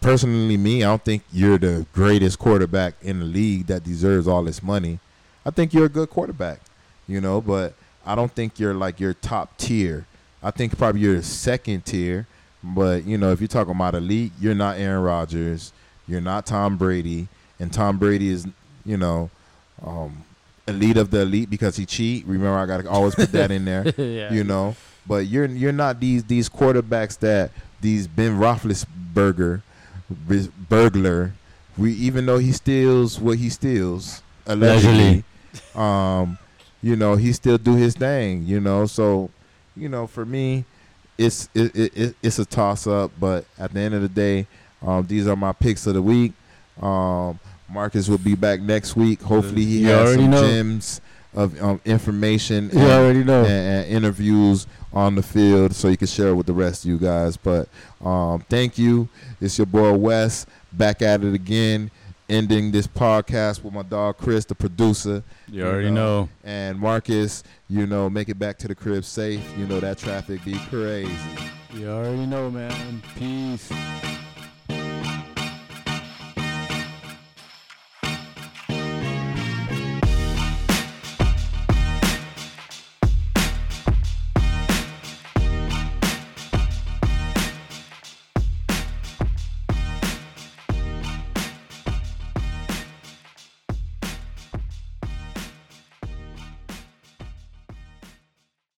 [0.00, 4.42] personally, me, I don't think you're the greatest quarterback in the league that deserves all
[4.42, 4.98] this money.
[5.44, 6.60] I think you're a good quarterback,
[7.06, 7.74] you know, but
[8.04, 10.06] I don't think you're like your top tier.
[10.42, 12.26] I think probably you're second tier,
[12.62, 15.72] but you know, if you're talking about elite, you're not Aaron Rodgers,
[16.06, 17.28] you're not Tom Brady,
[17.58, 18.46] and Tom Brady is,
[18.84, 19.30] you know,
[19.84, 20.24] um,
[20.66, 22.26] elite of the elite because he cheat.
[22.26, 24.32] Remember, I got to always put that in there yeah.
[24.32, 24.76] you know.
[25.06, 29.62] But you're you're not these these quarterbacks that these Ben Roethlisberger,
[30.10, 31.32] burglar.
[31.76, 35.24] We even though he steals what he steals allegedly,
[35.74, 36.38] um,
[36.82, 38.44] you know he still do his thing.
[38.44, 39.30] You know, so
[39.76, 40.64] you know for me,
[41.16, 43.12] it's it, it, it it's a toss up.
[43.20, 44.46] But at the end of the day,
[44.82, 46.32] um, these are my picks of the week.
[46.80, 47.38] Um,
[47.70, 49.20] Marcus will be back next week.
[49.22, 50.40] Hopefully, he You has some know.
[50.42, 51.00] gems
[51.34, 53.40] of um, information You and, already know.
[53.44, 56.90] and, and interviews on the field, so you can share it with the rest of
[56.90, 57.36] you guys.
[57.36, 57.68] But
[58.04, 59.08] um, thank you.
[59.40, 61.90] It's your boy Wes back at it again,
[62.28, 66.28] ending this podcast with my dog Chris, the producer, You already know.
[66.44, 67.44] and Marcus.
[67.68, 69.42] You know, make it back to the crib safe.
[69.58, 71.12] You know that traffic be crazy.
[71.74, 73.02] You already know, man.
[73.16, 73.70] Peace.